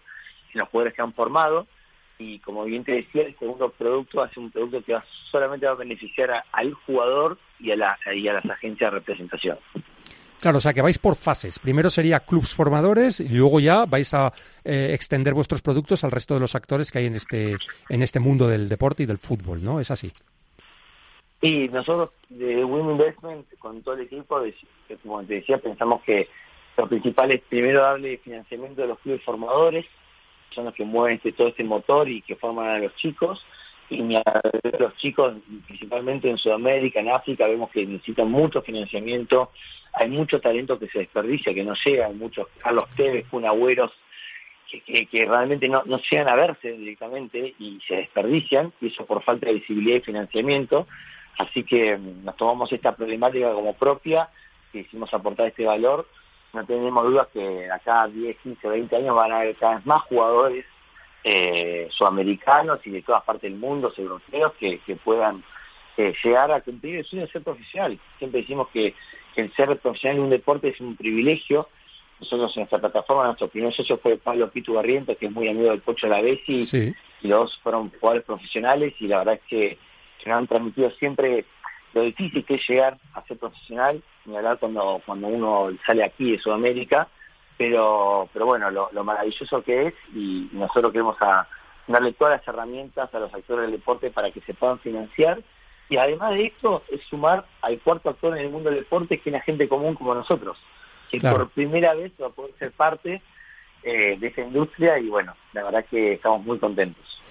en 0.51 0.59
los 0.59 0.69
jugadores 0.69 0.95
que 0.95 1.03
han 1.03 1.13
formado 1.13 1.67
y 2.17 2.39
como 2.39 2.63
bien 2.63 2.83
te 2.83 2.93
decía, 2.93 3.23
el 3.23 3.37
segundo 3.37 3.69
producto 3.69 4.19
va 4.19 4.25
a 4.25 4.29
ser 4.29 4.39
un 4.39 4.51
producto 4.51 4.81
que 4.83 4.95
solamente 5.29 5.65
va 5.65 5.73
a 5.73 5.75
beneficiar 5.75 6.43
al 6.51 6.73
jugador 6.73 7.37
y 7.59 7.71
a, 7.71 7.75
la, 7.75 7.97
y 8.13 8.27
a 8.27 8.33
las 8.33 8.45
agencias 8.45 8.91
de 8.91 8.99
representación. 8.99 9.57
Claro, 10.39 10.59
o 10.59 10.61
sea 10.61 10.73
que 10.73 10.81
vais 10.81 10.97
por 10.97 11.15
fases. 11.15 11.59
Primero 11.59 11.89
sería 11.89 12.19
clubs 12.19 12.53
formadores 12.53 13.19
y 13.19 13.29
luego 13.29 13.59
ya 13.59 13.85
vais 13.85 14.13
a 14.13 14.31
eh, 14.63 14.91
extender 14.93 15.33
vuestros 15.33 15.61
productos 15.61 16.03
al 16.03 16.11
resto 16.11 16.35
de 16.35 16.39
los 16.39 16.55
actores 16.55 16.91
que 16.91 16.99
hay 16.99 17.07
en 17.07 17.15
este 17.15 17.55
en 17.89 18.01
este 18.01 18.19
mundo 18.19 18.47
del 18.47 18.69
deporte 18.69 19.03
y 19.03 19.05
del 19.05 19.17
fútbol, 19.17 19.63
¿no? 19.63 19.79
Es 19.79 19.91
así. 19.91 20.11
Y 21.41 21.67
nosotros 21.69 22.11
de 22.29 22.63
Win 22.63 22.91
Investment 22.91 23.47
con 23.59 23.81
todo 23.81 23.95
el 23.95 24.01
equipo, 24.01 24.41
como 25.03 25.23
te 25.23 25.35
decía, 25.35 25.57
pensamos 25.57 26.01
que 26.03 26.27
lo 26.77 26.87
principal 26.87 27.31
es 27.31 27.41
primero 27.41 27.81
darle 27.81 28.17
financiamiento 28.17 28.83
a 28.83 28.87
los 28.87 28.99
clubes 28.99 29.23
formadores, 29.23 29.85
son 30.51 30.65
los 30.65 30.73
que 30.73 30.85
mueven 30.85 31.17
este, 31.17 31.31
todo 31.31 31.47
este 31.47 31.63
motor 31.63 32.09
y 32.09 32.21
que 32.21 32.35
forman 32.35 32.69
a 32.69 32.79
los 32.79 32.95
chicos. 32.95 33.45
Y 33.89 34.01
los 34.79 34.95
chicos, 34.97 35.35
principalmente 35.67 36.29
en 36.29 36.37
Sudamérica, 36.37 36.99
en 36.99 37.09
África, 37.09 37.45
vemos 37.45 37.69
que 37.69 37.85
necesitan 37.85 38.31
mucho 38.31 38.61
financiamiento. 38.61 39.51
Hay 39.93 40.09
mucho 40.09 40.39
talento 40.39 40.79
que 40.79 40.87
se 40.87 40.99
desperdicia, 40.99 41.53
que 41.53 41.63
no 41.63 41.73
llega. 41.85 42.07
Hay 42.07 42.15
muchos 42.15 42.47
Carlos 42.57 42.85
Tevez, 42.95 43.27
Kun 43.27 43.45
Agüeros, 43.45 43.91
que, 44.85 45.05
que, 45.05 45.25
realmente 45.25 45.69
no, 45.69 45.83
no 45.85 45.99
llegan 46.09 46.27
a 46.27 46.35
verse 46.35 46.71
directamente 46.71 47.53
y 47.59 47.79
se 47.87 47.97
desperdician, 47.97 48.73
y 48.81 48.87
eso 48.87 49.05
por 49.05 49.23
falta 49.23 49.45
de 49.45 49.53
visibilidad 49.53 49.97
y 49.97 50.01
financiamiento. 50.01 50.87
Así 51.37 51.63
que 51.63 51.95
mm, 51.95 52.25
nos 52.25 52.35
tomamos 52.35 52.71
esta 52.73 52.95
problemática 52.95 53.53
como 53.53 53.75
propia, 53.75 54.29
que 54.71 54.79
hicimos 54.79 55.13
aportar 55.13 55.47
este 55.47 55.65
valor 55.65 56.07
no 56.55 56.65
tenemos 56.65 57.03
dudas 57.03 57.27
que 57.33 57.69
acá 57.69 58.07
10, 58.07 58.37
15, 58.37 58.67
20 58.67 58.95
años 58.95 59.15
van 59.15 59.31
a 59.31 59.39
haber 59.39 59.55
cada 59.57 59.75
vez 59.75 59.85
más 59.85 60.01
jugadores 60.03 60.65
eh, 61.23 61.87
sudamericanos 61.91 62.79
y 62.85 62.91
de 62.91 63.01
todas 63.01 63.23
partes 63.23 63.51
del 63.51 63.59
mundo, 63.59 63.91
europeos, 63.97 64.53
que, 64.59 64.79
puedan 65.03 65.43
eh, 65.97 66.13
llegar 66.23 66.51
a 66.51 66.61
cumplir 66.61 66.97
el 66.97 67.05
sueño 67.05 67.25
de 67.25 67.31
ser 67.31 67.43
profesional. 67.43 67.99
Siempre 68.17 68.41
decimos 68.41 68.69
que, 68.69 68.93
el 69.35 69.53
ser 69.53 69.77
profesional 69.79 70.17
en 70.17 70.23
un 70.23 70.29
deporte 70.29 70.69
es 70.69 70.79
un 70.79 70.95
privilegio. 70.95 71.67
Nosotros 72.21 72.55
en 72.55 72.61
nuestra 72.61 72.79
plataforma, 72.79 73.25
nuestro 73.25 73.49
primer 73.49 73.73
socio 73.73 73.97
fue 73.97 74.17
Pablo 74.17 74.49
Pito 74.49 74.73
Barrientos, 74.73 75.17
que 75.17 75.25
es 75.25 75.31
muy 75.31 75.49
amigo 75.49 75.71
del 75.71 75.81
Pocho 75.81 76.07
La 76.07 76.21
sí. 76.21 76.93
y 77.21 77.27
los 77.27 77.39
dos 77.39 77.59
fueron 77.61 77.91
jugadores 77.99 78.23
profesionales 78.23 78.93
y 78.99 79.07
la 79.07 79.17
verdad 79.17 79.33
es 79.33 79.41
que, 79.49 79.77
que 80.23 80.29
nos 80.29 80.37
han 80.37 80.47
transmitido 80.47 80.89
siempre 80.91 81.43
lo 81.95 82.01
difícil 82.01 82.43
que 82.45 82.55
es 82.55 82.69
llegar 82.69 82.97
a 83.13 83.23
ser 83.23 83.37
profesional, 83.37 84.03
ni 84.25 84.35
hablar 84.35 84.59
cuando, 84.59 85.01
cuando 85.05 85.27
uno 85.27 85.69
sale 85.85 86.03
aquí 86.03 86.33
de 86.33 86.39
Sudamérica, 86.39 87.07
pero, 87.57 88.29
pero 88.33 88.45
bueno, 88.45 88.69
lo, 88.69 89.03
maravilloso 89.03 89.63
que 89.63 89.87
es 89.87 89.93
y 90.13 90.49
nosotros 90.51 90.91
queremos 90.91 91.15
darle 91.87 92.11
todas 92.11 92.39
las 92.39 92.47
herramientas 92.47 93.13
a 93.15 93.19
los 93.19 93.33
actores 93.33 93.63
del 93.63 93.79
deporte 93.79 94.11
para 94.11 94.29
que 94.29 94.41
se 94.41 94.53
puedan 94.53 94.77
financiar 94.79 95.41
y 95.87 95.95
además 95.95 96.31
de 96.31 96.47
esto 96.47 96.83
es 96.91 97.01
sumar 97.09 97.45
al 97.61 97.79
cuarto 97.79 98.09
actor 98.09 98.37
en 98.37 98.43
el 98.43 98.51
mundo 98.51 98.69
del 98.69 98.79
deporte 98.79 99.19
que 99.19 99.29
es 99.29 99.33
la 99.33 99.41
gente 99.41 99.69
común 99.69 99.95
como 99.95 100.13
nosotros, 100.13 100.57
que 101.09 101.21
por 101.21 101.49
primera 101.51 101.93
vez 101.93 102.11
va 102.21 102.27
a 102.27 102.31
poder 102.31 102.53
ser 102.59 102.73
parte 102.73 103.21
eh, 103.83 104.17
de 104.19 104.27
esa 104.27 104.41
industria 104.41 104.99
y 104.99 105.07
bueno, 105.07 105.33
la 105.53 105.63
verdad 105.63 105.85
que 105.89 106.13
estamos 106.13 106.45
muy 106.45 106.59
contentos. 106.59 107.21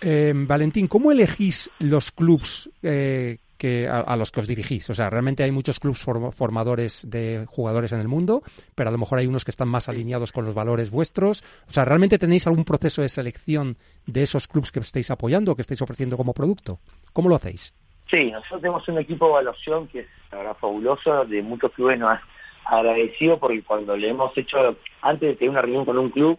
Eh, 0.00 0.32
Valentín, 0.34 0.88
¿cómo 0.88 1.12
elegís 1.12 1.70
los 1.78 2.10
clubs 2.10 2.70
eh, 2.82 3.38
que 3.58 3.88
a, 3.88 4.16
los 4.16 4.30
que 4.30 4.40
os 4.40 4.46
dirigís. 4.46 4.88
O 4.88 4.94
sea, 4.94 5.10
realmente 5.10 5.42
hay 5.42 5.50
muchos 5.50 5.80
clubes 5.80 6.02
formadores 6.02 7.04
de 7.10 7.44
jugadores 7.46 7.92
en 7.92 8.00
el 8.00 8.08
mundo, 8.08 8.42
pero 8.74 8.88
a 8.88 8.92
lo 8.92 8.98
mejor 8.98 9.18
hay 9.18 9.26
unos 9.26 9.44
que 9.44 9.50
están 9.50 9.68
más 9.68 9.88
alineados 9.88 10.32
con 10.32 10.44
los 10.44 10.54
valores 10.54 10.90
vuestros. 10.90 11.42
O 11.66 11.70
sea, 11.70 11.84
¿realmente 11.84 12.18
tenéis 12.18 12.46
algún 12.46 12.64
proceso 12.64 13.02
de 13.02 13.08
selección 13.08 13.76
de 14.06 14.22
esos 14.22 14.46
clubes 14.46 14.72
que 14.72 14.80
estáis 14.80 15.10
apoyando 15.10 15.52
o 15.52 15.56
que 15.56 15.62
estáis 15.62 15.82
ofreciendo 15.82 16.16
como 16.16 16.32
producto? 16.32 16.78
¿Cómo 17.12 17.28
lo 17.28 17.34
hacéis? 17.34 17.74
Sí, 18.10 18.30
nosotros 18.30 18.62
tenemos 18.62 18.88
un 18.88 18.98
equipo 18.98 19.26
de 19.26 19.32
evaluación 19.32 19.86
que 19.88 20.00
es, 20.00 20.08
verdad, 20.30 20.56
fabuloso, 20.58 21.24
de 21.26 21.42
muchos 21.42 21.72
clubes 21.72 21.98
nos 21.98 22.18
agradecido 22.64 23.38
porque 23.38 23.62
cuando 23.62 23.96
le 23.96 24.10
hemos 24.10 24.36
hecho, 24.36 24.76
antes 25.02 25.28
de 25.28 25.36
tener 25.36 25.50
una 25.50 25.62
reunión 25.62 25.84
con 25.84 25.98
un 25.98 26.10
club, 26.10 26.38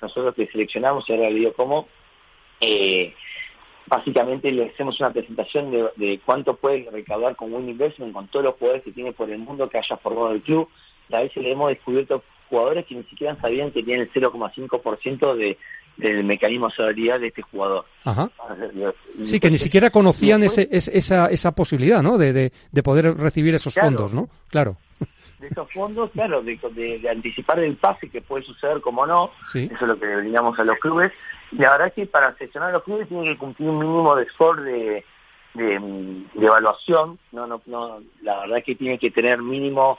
nosotros 0.00 0.34
que 0.34 0.46
seleccionamos, 0.48 1.08
y 1.08 1.12
ahora 1.12 1.30
le 1.30 1.38
digo 1.38 1.52
cómo, 1.54 1.88
eh, 2.60 3.14
básicamente 3.86 4.50
le 4.50 4.66
hacemos 4.66 4.98
una 5.00 5.12
presentación 5.12 5.70
de, 5.70 6.20
cuánto 6.24 6.56
puede 6.56 6.88
recaudar 6.90 7.36
con 7.36 7.52
un 7.52 7.68
Investment, 7.68 8.12
con 8.12 8.28
todos 8.28 8.44
los 8.44 8.54
jugadores 8.56 8.84
que 8.84 8.92
tiene 8.92 9.12
por 9.12 9.30
el 9.30 9.38
mundo 9.38 9.68
que 9.68 9.78
haya 9.78 9.96
formado 9.96 10.32
el 10.32 10.42
club. 10.42 10.68
Y 11.08 11.14
a 11.14 11.20
veces 11.20 11.42
le 11.42 11.52
hemos 11.52 11.70
descubierto 11.70 12.22
jugadores 12.48 12.86
que 12.86 12.94
ni 12.94 13.02
siquiera 13.04 13.36
sabían 13.40 13.70
que 13.70 13.82
tienen 13.82 14.02
el 14.02 14.12
0,5% 14.12 15.34
de, 15.34 15.58
del 15.96 16.24
mecanismo 16.24 16.68
de 16.68 16.74
solidaridad 16.74 17.20
de 17.20 17.28
este 17.28 17.42
jugador. 17.42 17.84
Ajá. 18.04 18.30
Sí, 19.24 19.40
que 19.40 19.50
ni 19.50 19.58
siquiera 19.58 19.90
conocían 19.90 20.42
ese, 20.42 20.68
esa, 20.70 21.26
esa 21.26 21.52
posibilidad, 21.52 22.02
¿no? 22.02 22.18
De, 22.18 22.32
de, 22.32 22.82
poder 22.82 23.16
recibir 23.16 23.54
esos 23.54 23.74
fondos, 23.74 24.12
¿no? 24.12 24.28
Claro 24.48 24.76
de 25.38 25.48
esos 25.48 25.70
fondos, 25.72 26.10
claro, 26.12 26.42
de, 26.42 26.56
de, 26.74 27.08
anticipar 27.08 27.58
el 27.58 27.76
pase 27.76 28.08
que 28.08 28.20
puede 28.20 28.44
suceder 28.44 28.80
como 28.80 29.06
no, 29.06 29.30
eso 29.42 29.58
es 29.58 29.80
lo 29.82 29.98
que 29.98 30.06
le 30.06 30.16
brindamos 30.16 30.58
a 30.58 30.64
los 30.64 30.78
clubes. 30.78 31.12
Y 31.50 31.56
la 31.56 31.72
verdad 31.72 31.88
es 31.88 31.94
que 31.94 32.06
para 32.06 32.34
seleccionar 32.36 32.70
a 32.70 32.72
los 32.72 32.84
clubes 32.84 33.08
tiene 33.08 33.24
que 33.24 33.38
cumplir 33.38 33.68
un 33.68 33.78
mínimo 33.78 34.16
de 34.16 34.26
score 34.30 34.62
de, 34.62 35.04
de, 35.54 35.74
evaluación, 36.40 37.18
no, 37.32 37.46
no, 37.46 37.60
no, 37.66 38.00
la 38.22 38.40
verdad 38.40 38.58
es 38.58 38.64
que 38.64 38.74
tiene 38.74 38.98
que 38.98 39.10
tener 39.10 39.42
mínimo 39.42 39.98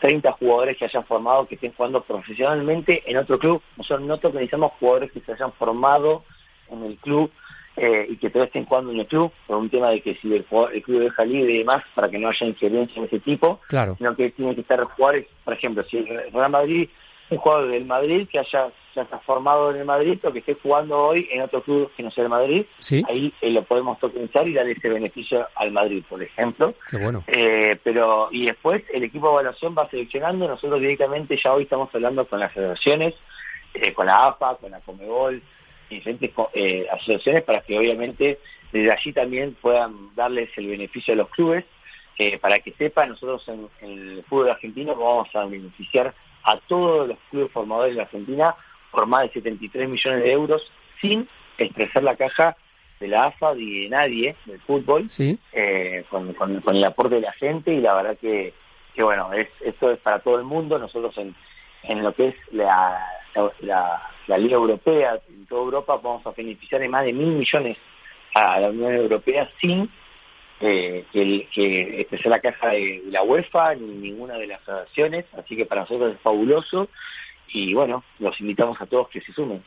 30 0.00 0.32
jugadores 0.32 0.76
que 0.76 0.86
hayan 0.86 1.04
formado, 1.04 1.46
que 1.46 1.56
estén 1.56 1.72
jugando 1.74 2.02
profesionalmente 2.02 3.02
en 3.10 3.16
otro 3.18 3.38
club. 3.38 3.62
Nosotros 3.76 4.06
no 4.06 4.18
tokenizamos 4.18 4.72
jugadores 4.78 5.12
que 5.12 5.20
se 5.20 5.32
hayan 5.32 5.52
formado 5.52 6.24
en 6.70 6.84
el 6.84 6.96
club 6.96 7.30
eh, 7.76 8.06
y 8.10 8.16
que 8.16 8.28
todavía 8.28 8.48
estén 8.48 8.66
jugando 8.66 8.92
en 8.92 9.00
el 9.00 9.06
club, 9.06 9.32
por 9.46 9.56
un 9.56 9.70
tema 9.70 9.90
de 9.90 10.00
que 10.02 10.14
si 10.16 10.32
el, 10.32 10.44
club 10.44 11.00
deja 11.00 11.24
libre 11.24 11.52
y 11.52 11.58
demás, 11.58 11.82
para 11.94 12.10
que 12.10 12.18
no 12.18 12.28
haya 12.28 12.46
injerencia 12.46 13.00
en 13.00 13.06
ese 13.06 13.20
tipo, 13.20 13.60
claro. 13.68 13.94
sino 13.96 14.14
que 14.14 14.30
tiene 14.30 14.54
que 14.54 14.60
estar 14.60 14.82
jugadores, 14.84 15.26
por 15.44 15.54
ejemplo, 15.54 15.82
si 15.84 15.98
el 15.98 16.32
Real 16.32 16.50
Madrid, 16.50 16.88
un 17.30 17.38
jugador 17.38 17.70
del 17.70 17.86
Madrid 17.86 18.28
que 18.30 18.38
haya 18.38 18.70
ya 18.94 19.02
está 19.02 19.18
formado 19.20 19.70
en 19.70 19.78
el 19.78 19.84
Madrid 19.86 20.18
o 20.22 20.32
que 20.32 20.40
esté 20.40 20.54
jugando 20.62 20.98
hoy 20.98 21.26
en 21.32 21.40
otro 21.40 21.62
club 21.62 21.90
que 21.96 22.02
no 22.02 22.10
sea 22.10 22.24
el 22.24 22.30
Madrid, 22.30 22.66
ahí 23.08 23.32
eh, 23.40 23.50
lo 23.50 23.62
podemos 23.64 23.98
tokenizar 23.98 24.46
y 24.46 24.52
darle 24.52 24.72
ese 24.72 24.90
beneficio 24.90 25.46
al 25.54 25.72
Madrid, 25.72 26.04
por 26.06 26.22
ejemplo. 26.22 26.74
Qué 26.90 26.98
bueno. 26.98 27.24
Eh, 27.26 27.78
pero 27.82 28.28
y 28.30 28.44
después 28.44 28.82
el 28.92 29.04
equipo 29.04 29.28
de 29.28 29.32
evaluación 29.32 29.74
va 29.76 29.88
seleccionando, 29.88 30.46
nosotros 30.46 30.78
directamente 30.78 31.40
ya 31.42 31.54
hoy 31.54 31.62
estamos 31.62 31.88
hablando 31.94 32.26
con 32.26 32.38
las 32.38 32.52
federaciones, 32.52 33.14
con 33.94 34.04
la 34.04 34.26
AFA, 34.26 34.56
con 34.56 34.70
la 34.70 34.80
Comebol, 34.80 35.42
diferentes 35.94 36.30
eh, 36.54 36.86
asociaciones 36.90 37.42
para 37.44 37.60
que 37.62 37.78
obviamente 37.78 38.38
desde 38.72 38.90
allí 38.90 39.12
también 39.12 39.54
puedan 39.60 40.14
darles 40.14 40.50
el 40.56 40.66
beneficio 40.66 41.14
a 41.14 41.16
los 41.18 41.28
clubes. 41.30 41.64
Eh, 42.18 42.38
para 42.38 42.60
que 42.60 42.72
sepan, 42.72 43.08
nosotros 43.10 43.48
en, 43.48 43.68
el 43.80 44.24
fútbol 44.24 44.50
argentino 44.50 44.94
vamos 44.94 45.34
a 45.34 45.46
beneficiar 45.46 46.14
a 46.44 46.58
todos 46.58 47.08
los 47.08 47.18
clubes 47.30 47.50
formadores 47.52 47.94
de 47.94 47.98
la 47.98 48.04
Argentina 48.04 48.54
por 48.90 49.06
más 49.06 49.22
de 49.22 49.32
73 49.32 49.88
millones 49.88 50.22
de 50.22 50.32
euros 50.32 50.70
sin 51.00 51.26
estresar 51.56 52.02
la 52.02 52.16
caja 52.16 52.56
de 53.00 53.08
la 53.08 53.26
AFA 53.26 53.54
ni 53.54 53.84
de 53.84 53.88
nadie 53.88 54.36
del 54.44 54.60
fútbol, 54.60 55.08
eh, 55.18 56.04
con, 56.10 56.76
el 56.76 56.84
aporte 56.84 57.16
de 57.16 57.20
la 57.22 57.32
gente 57.32 57.72
y 57.72 57.80
la 57.80 57.94
verdad 57.94 58.16
que, 58.20 58.52
que 58.94 59.02
bueno, 59.02 59.32
es, 59.32 59.48
esto 59.64 59.90
es 59.90 59.98
para 59.98 60.20
todo 60.20 60.38
el 60.38 60.44
mundo. 60.44 60.78
Nosotros 60.78 61.16
en, 61.18 61.34
en 61.84 62.02
lo 62.02 62.14
que 62.14 62.28
es 62.28 62.34
la, 62.52 63.04
la, 63.60 64.38
Liga 64.38 64.54
Europea, 64.54 65.18
en 65.28 65.46
toda 65.46 65.62
Europa, 65.62 66.00
vamos 66.02 66.26
a 66.26 66.30
beneficiar 66.30 66.80
de 66.80 66.88
más 66.88 67.04
de 67.04 67.12
mil 67.12 67.32
millones 67.32 67.76
a 68.34 68.60
la 68.60 68.70
Unión 68.70 68.94
Europea 68.94 69.48
sin 69.60 69.90
eh, 70.60 71.04
que, 71.12 71.48
que 71.52 72.06
esté 72.10 72.28
la 72.28 72.40
caja 72.40 72.68
de 72.68 73.02
la 73.10 73.22
UEFA 73.22 73.74
ni 73.74 73.94
ninguna 73.94 74.34
de 74.34 74.46
las 74.46 74.60
asociaciones, 74.62 75.26
así 75.36 75.56
que 75.56 75.66
para 75.66 75.82
nosotros 75.82 76.14
es 76.14 76.20
fabuloso 76.20 76.88
y 77.48 77.74
bueno, 77.74 78.04
los 78.18 78.40
invitamos 78.40 78.80
a 78.80 78.86
todos 78.86 79.08
que 79.08 79.20
se 79.20 79.32
sumen 79.32 79.62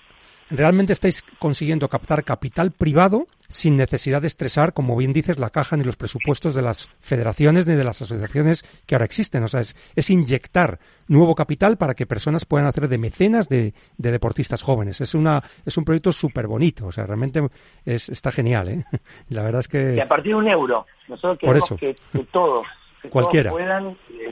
realmente 0.50 0.94
estáis 0.94 1.24
consiguiendo 1.40 1.90
captar 1.90 2.24
capital 2.24 2.72
privado 2.72 3.28
sin 3.48 3.78
necesidad 3.78 4.22
de 4.22 4.28
estresar, 4.28 4.74
como 4.74 4.96
bien 4.98 5.14
dices, 5.14 5.40
la 5.40 5.50
caja 5.50 5.78
ni 5.78 5.84
los 5.84 5.98
presupuestos 5.98 6.56
de 6.56 6.62
las 6.62 6.90
federaciones 7.00 7.68
ni 7.68 7.76
de 7.76 7.84
las 7.84 8.02
asociaciones 8.02 8.64
que 8.86 8.96
ahora 8.96 9.06
existen. 9.06 9.44
O 9.44 9.48
sea, 9.48 9.62
es, 9.62 9.76
es 9.96 10.10
inyectar 10.10 10.80
nuevo 11.08 11.36
capital 11.36 11.78
para 11.78 11.94
que 11.94 12.06
personas 12.06 12.46
puedan 12.46 12.68
hacer 12.68 12.88
de 12.88 12.98
mecenas 12.98 13.48
de, 13.48 13.74
deportistas 13.98 14.62
jóvenes. 14.62 15.02
Es, 15.02 15.14
una, 15.14 15.44
es 15.66 15.78
un 15.78 15.86
proyecto 15.86 16.12
súper 16.12 16.48
bonito. 16.48 16.88
O 16.88 16.92
sea, 16.92 17.06
realmente 17.06 17.42
es, 17.86 18.10
está 18.10 18.32
genial. 18.32 18.70
¿eh? 18.70 18.84
La 19.30 19.44
verdad 19.44 19.60
es 19.60 19.68
que... 19.68 19.96
Y 19.96 20.00
a 20.00 20.08
partir 20.08 20.32
de 20.32 20.36
un 20.36 20.48
euro. 20.48 20.86
Nosotros 21.08 21.38
queremos 21.40 21.74
que, 21.80 21.96
todos, 22.32 22.66
que 23.02 23.10
Cualquiera. 23.10 23.52
puedan... 23.52 23.98
Eh, 24.10 24.32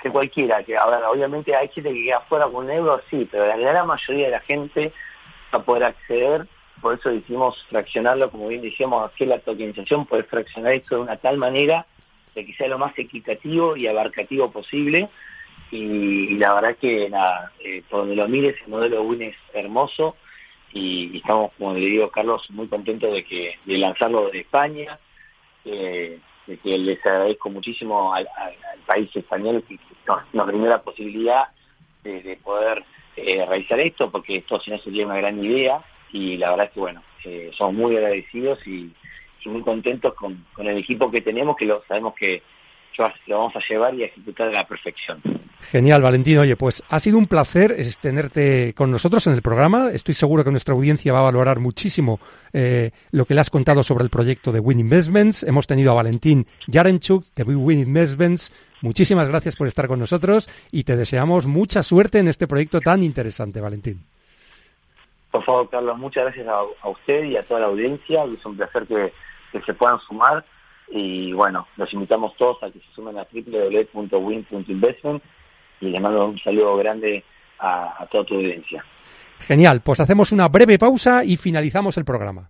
que 0.00 0.10
cualquiera, 0.10 0.62
que 0.62 0.76
ahora 0.76 1.10
obviamente 1.10 1.52
hay 1.56 1.66
gente 1.70 1.92
que 1.92 2.04
queda 2.04 2.20
fuera 2.20 2.46
con 2.46 2.66
un 2.66 2.70
euro, 2.70 3.00
sí, 3.10 3.28
pero 3.28 3.48
la 3.48 3.56
gran 3.56 3.84
mayoría 3.84 4.26
de 4.26 4.30
la 4.30 4.40
gente 4.42 4.92
a 5.52 5.62
poder 5.62 5.84
acceder, 5.84 6.46
por 6.80 6.94
eso 6.94 7.10
decimos 7.10 7.56
fraccionarlo, 7.68 8.30
como 8.30 8.48
bien 8.48 8.62
decíamos, 8.62 9.10
hacer 9.10 9.28
la 9.28 9.40
tokenización, 9.40 10.06
poder 10.06 10.24
fraccionar 10.26 10.74
esto 10.74 10.96
de 10.96 11.02
una 11.02 11.16
tal 11.16 11.36
manera 11.36 11.86
de 12.34 12.46
que 12.46 12.54
sea 12.54 12.68
lo 12.68 12.78
más 12.78 12.96
equitativo 12.98 13.76
y 13.76 13.86
abarcativo 13.86 14.50
posible. 14.50 15.08
Y, 15.70 16.36
la 16.36 16.54
verdad 16.54 16.76
que 16.80 17.10
nada, 17.10 17.52
eh, 17.60 17.82
por 17.90 18.00
donde 18.00 18.16
lo 18.16 18.28
mires, 18.28 18.56
el 18.62 18.68
modelo 18.68 19.02
WIN 19.02 19.22
es 19.22 19.36
hermoso 19.52 20.16
y, 20.72 21.16
estamos, 21.16 21.52
como 21.58 21.74
le 21.74 21.80
digo 21.80 22.10
Carlos, 22.10 22.48
muy 22.50 22.68
contentos 22.68 23.12
de 23.12 23.24
que 23.24 23.58
de 23.64 23.78
lanzarlo 23.78 24.30
de 24.30 24.40
España, 24.40 24.98
eh, 25.64 26.20
de 26.46 26.56
que 26.58 26.78
les 26.78 27.04
agradezco 27.04 27.50
muchísimo 27.50 28.14
al, 28.14 28.28
país 28.86 29.14
español 29.14 29.62
que 29.68 29.78
nos, 30.06 30.22
nos 30.32 30.46
brindó 30.46 30.68
la 30.68 30.80
posibilidad 30.80 31.48
de 32.02 32.38
poder 32.42 32.82
eh, 33.24 33.44
realizar 33.46 33.80
esto, 33.80 34.10
porque 34.10 34.36
esto 34.36 34.60
si 34.60 34.70
no 34.70 34.78
sería 34.78 35.06
una 35.06 35.16
gran 35.16 35.42
idea 35.42 35.80
y 36.12 36.36
la 36.36 36.50
verdad 36.50 36.66
es 36.66 36.72
que 36.72 36.80
bueno, 36.80 37.02
eh, 37.24 37.50
somos 37.56 37.74
muy 37.74 37.96
agradecidos 37.96 38.66
y, 38.66 38.92
muy 39.46 39.62
contentos 39.62 40.12
con, 40.12 40.44
el 40.58 40.76
equipo 40.76 41.10
que 41.10 41.22
tenemos, 41.22 41.56
que 41.56 41.64
lo 41.64 41.82
sabemos 41.88 42.14
que 42.14 42.42
lo 43.26 43.38
vamos 43.38 43.56
a 43.56 43.60
llevar 43.68 43.94
y 43.94 44.02
a 44.02 44.06
ejecutar 44.06 44.48
a 44.48 44.52
la 44.52 44.66
perfección. 44.66 45.22
Genial, 45.60 46.02
Valentín. 46.02 46.38
Oye, 46.38 46.56
pues 46.56 46.82
ha 46.88 46.98
sido 46.98 47.18
un 47.18 47.26
placer 47.26 47.76
tenerte 48.00 48.74
con 48.74 48.90
nosotros 48.90 49.26
en 49.26 49.34
el 49.34 49.42
programa. 49.42 49.90
Estoy 49.92 50.14
seguro 50.14 50.44
que 50.44 50.50
nuestra 50.50 50.74
audiencia 50.74 51.12
va 51.12 51.20
a 51.20 51.24
valorar 51.24 51.60
muchísimo 51.60 52.20
eh, 52.52 52.90
lo 53.10 53.24
que 53.24 53.34
le 53.34 53.40
has 53.40 53.50
contado 53.50 53.82
sobre 53.82 54.04
el 54.04 54.10
proyecto 54.10 54.52
de 54.52 54.60
Win 54.60 54.80
Investments. 54.80 55.42
Hemos 55.42 55.66
tenido 55.66 55.92
a 55.92 55.94
Valentín 55.94 56.46
Yarenchuk 56.66 57.24
de 57.34 57.42
Win 57.44 57.80
Investments, 57.80 58.52
Muchísimas 58.80 59.28
gracias 59.28 59.56
por 59.56 59.66
estar 59.66 59.88
con 59.88 59.98
nosotros 59.98 60.48
y 60.70 60.84
te 60.84 60.96
deseamos 60.96 61.46
mucha 61.46 61.82
suerte 61.82 62.20
en 62.20 62.28
este 62.28 62.46
proyecto 62.46 62.80
tan 62.80 63.02
interesante, 63.02 63.60
Valentín. 63.60 64.04
Por 65.32 65.44
favor, 65.44 65.68
Carlos, 65.68 65.98
muchas 65.98 66.24
gracias 66.24 66.46
a, 66.46 66.88
usted 66.88 67.24
y 67.24 67.36
a 67.36 67.42
toda 67.42 67.60
la 67.60 67.66
audiencia. 67.66 68.24
Es 68.24 68.44
un 68.46 68.56
placer 68.56 68.86
que, 68.86 69.12
se 69.64 69.74
puedan 69.74 69.98
sumar. 70.00 70.44
Y 70.90 71.32
bueno, 71.32 71.66
los 71.76 71.92
invitamos 71.92 72.34
todos 72.36 72.62
a 72.62 72.70
que 72.70 72.78
se 72.80 72.92
sumen 72.94 73.18
a 73.18 73.26
www.win.investment 73.30 75.22
y 75.80 75.86
le 75.86 76.00
mando 76.00 76.26
un 76.26 76.38
saludo 76.38 76.76
grande 76.76 77.22
a 77.60 78.06
toda 78.10 78.24
tu 78.24 78.34
audiencia. 78.34 78.84
Genial, 79.40 79.80
pues 79.82 80.00
hacemos 80.00 80.32
una 80.32 80.48
breve 80.48 80.78
pausa 80.78 81.24
y 81.24 81.36
finalizamos 81.36 81.96
el 81.96 82.04
programa. 82.04 82.48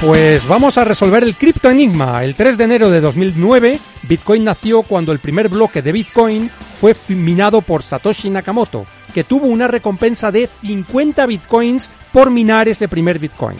Pues 0.00 0.46
vamos 0.46 0.78
a 0.78 0.84
resolver 0.84 1.22
el 1.22 1.36
cripto 1.36 1.68
enigma. 1.68 2.24
El 2.24 2.34
3 2.34 2.56
de 2.56 2.64
enero 2.64 2.88
de 2.88 3.02
2009, 3.02 3.78
Bitcoin 4.04 4.44
nació 4.44 4.80
cuando 4.80 5.12
el 5.12 5.18
primer 5.18 5.50
bloque 5.50 5.82
de 5.82 5.92
Bitcoin 5.92 6.50
fue 6.80 6.96
minado 7.08 7.60
por 7.60 7.82
Satoshi 7.82 8.30
Nakamoto, 8.30 8.86
que 9.12 9.24
tuvo 9.24 9.46
una 9.46 9.68
recompensa 9.68 10.32
de 10.32 10.48
50 10.62 11.26
Bitcoins 11.26 11.90
por 12.12 12.30
minar 12.30 12.66
ese 12.66 12.88
primer 12.88 13.18
Bitcoin. 13.18 13.58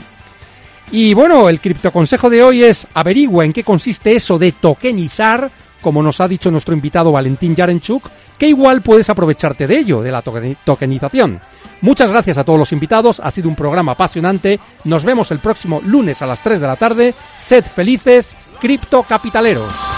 Y 0.90 1.12
bueno, 1.12 1.50
el 1.50 1.60
cripto 1.60 1.92
consejo 1.92 2.30
de 2.30 2.42
hoy 2.42 2.64
es 2.64 2.86
averigua 2.94 3.44
en 3.44 3.52
qué 3.52 3.62
consiste 3.62 4.16
eso 4.16 4.38
de 4.38 4.52
tokenizar, 4.52 5.50
como 5.82 6.02
nos 6.02 6.22
ha 6.22 6.28
dicho 6.28 6.50
nuestro 6.50 6.74
invitado 6.74 7.12
Valentín 7.12 7.54
Yarenchuk, 7.54 8.08
que 8.38 8.48
igual 8.48 8.80
puedes 8.80 9.10
aprovecharte 9.10 9.66
de 9.66 9.76
ello, 9.76 10.00
de 10.00 10.10
la 10.10 10.22
tokenización. 10.22 11.38
Muchas 11.82 12.10
gracias 12.10 12.38
a 12.38 12.44
todos 12.44 12.58
los 12.58 12.72
invitados, 12.72 13.20
ha 13.20 13.30
sido 13.30 13.48
un 13.48 13.56
programa 13.56 13.92
apasionante. 13.92 14.60
Nos 14.84 15.04
vemos 15.04 15.30
el 15.30 15.38
próximo 15.38 15.80
lunes 15.84 16.20
a 16.22 16.26
las 16.26 16.42
3 16.42 16.60
de 16.60 16.66
la 16.66 16.76
tarde. 16.76 17.14
Sed 17.38 17.64
felices, 17.64 18.36
criptocapitaleros. 18.60 19.89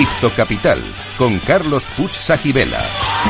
Cripto 0.00 0.30
Capital 0.34 0.82
con 1.18 1.38
Carlos 1.40 1.86
Puch 1.94 2.14
Sajibela. 2.20 3.29